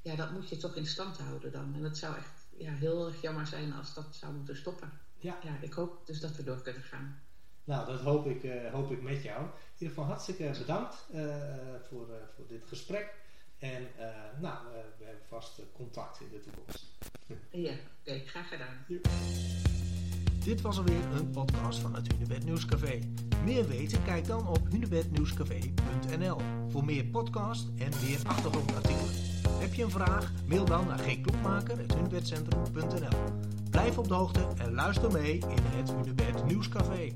ja, 0.02 0.14
dat 0.14 0.30
moet 0.30 0.48
je 0.48 0.56
toch 0.56 0.74
in 0.74 0.86
stand 0.86 1.18
houden 1.18 1.52
dan. 1.52 1.74
En 1.74 1.82
het 1.82 1.98
zou 1.98 2.16
echt 2.16 2.46
ja, 2.56 2.72
heel 2.72 3.06
erg 3.06 3.20
jammer 3.20 3.46
zijn 3.46 3.72
als 3.72 3.94
dat 3.94 4.14
zou 4.14 4.32
moeten 4.32 4.56
stoppen. 4.56 4.92
Ja. 5.18 5.38
ja, 5.42 5.58
ik 5.60 5.72
hoop 5.72 6.06
dus 6.06 6.20
dat 6.20 6.36
we 6.36 6.44
door 6.44 6.62
kunnen 6.62 6.82
gaan. 6.82 7.20
Nou, 7.64 7.86
dat 7.86 8.00
hoop 8.00 8.26
ik, 8.26 8.42
uh, 8.42 8.72
hoop 8.72 8.90
ik 8.90 9.02
met 9.02 9.22
jou. 9.22 9.42
In 9.44 9.50
ieder 9.72 9.88
geval 9.88 10.04
hartstikke 10.04 10.54
bedankt 10.58 11.06
voor, 11.88 12.06
voor 12.34 12.46
dit 12.48 12.64
gesprek. 12.66 13.14
En 13.62 13.88
uh, 13.98 14.04
nou, 14.40 14.66
uh, 14.66 14.72
we 14.98 15.04
hebben 15.04 15.22
vast 15.28 15.60
contact 15.72 16.20
in 16.20 16.28
de 16.30 16.40
toekomst. 16.40 16.86
ja, 17.50 17.70
oké, 17.70 17.80
okay, 18.04 18.22
graag 18.26 18.48
gedaan. 18.48 18.84
Ja. 18.88 18.98
Dit 20.44 20.60
was 20.60 20.78
alweer 20.78 21.04
een 21.14 21.30
podcast 21.30 21.78
van 21.78 21.94
het 21.94 22.12
Hunebed 22.12 22.44
Nieuwscafé. 22.44 22.98
Meer 23.44 23.68
weten? 23.68 24.04
Kijk 24.04 24.26
dan 24.26 24.48
op 24.48 24.60
hunebednieuwscafé.nl 24.70 26.36
voor 26.68 26.84
meer 26.84 27.04
podcast 27.04 27.68
en 27.78 27.90
meer 28.04 28.18
achtergrondartikelen. 28.26 29.10
Heb 29.48 29.74
je 29.74 29.82
een 29.82 29.90
vraag? 29.90 30.32
Mail 30.46 30.64
dan 30.64 30.86
naar 30.86 30.98
gkloekmaker.hunebedcentrum.nl 30.98 33.18
Blijf 33.70 33.98
op 33.98 34.08
de 34.08 34.14
hoogte 34.14 34.46
en 34.58 34.74
luister 34.74 35.12
mee 35.12 35.32
in 35.32 35.62
het 35.62 35.90
Hunebed 35.90 36.44
Nieuwscafé. 36.44 37.12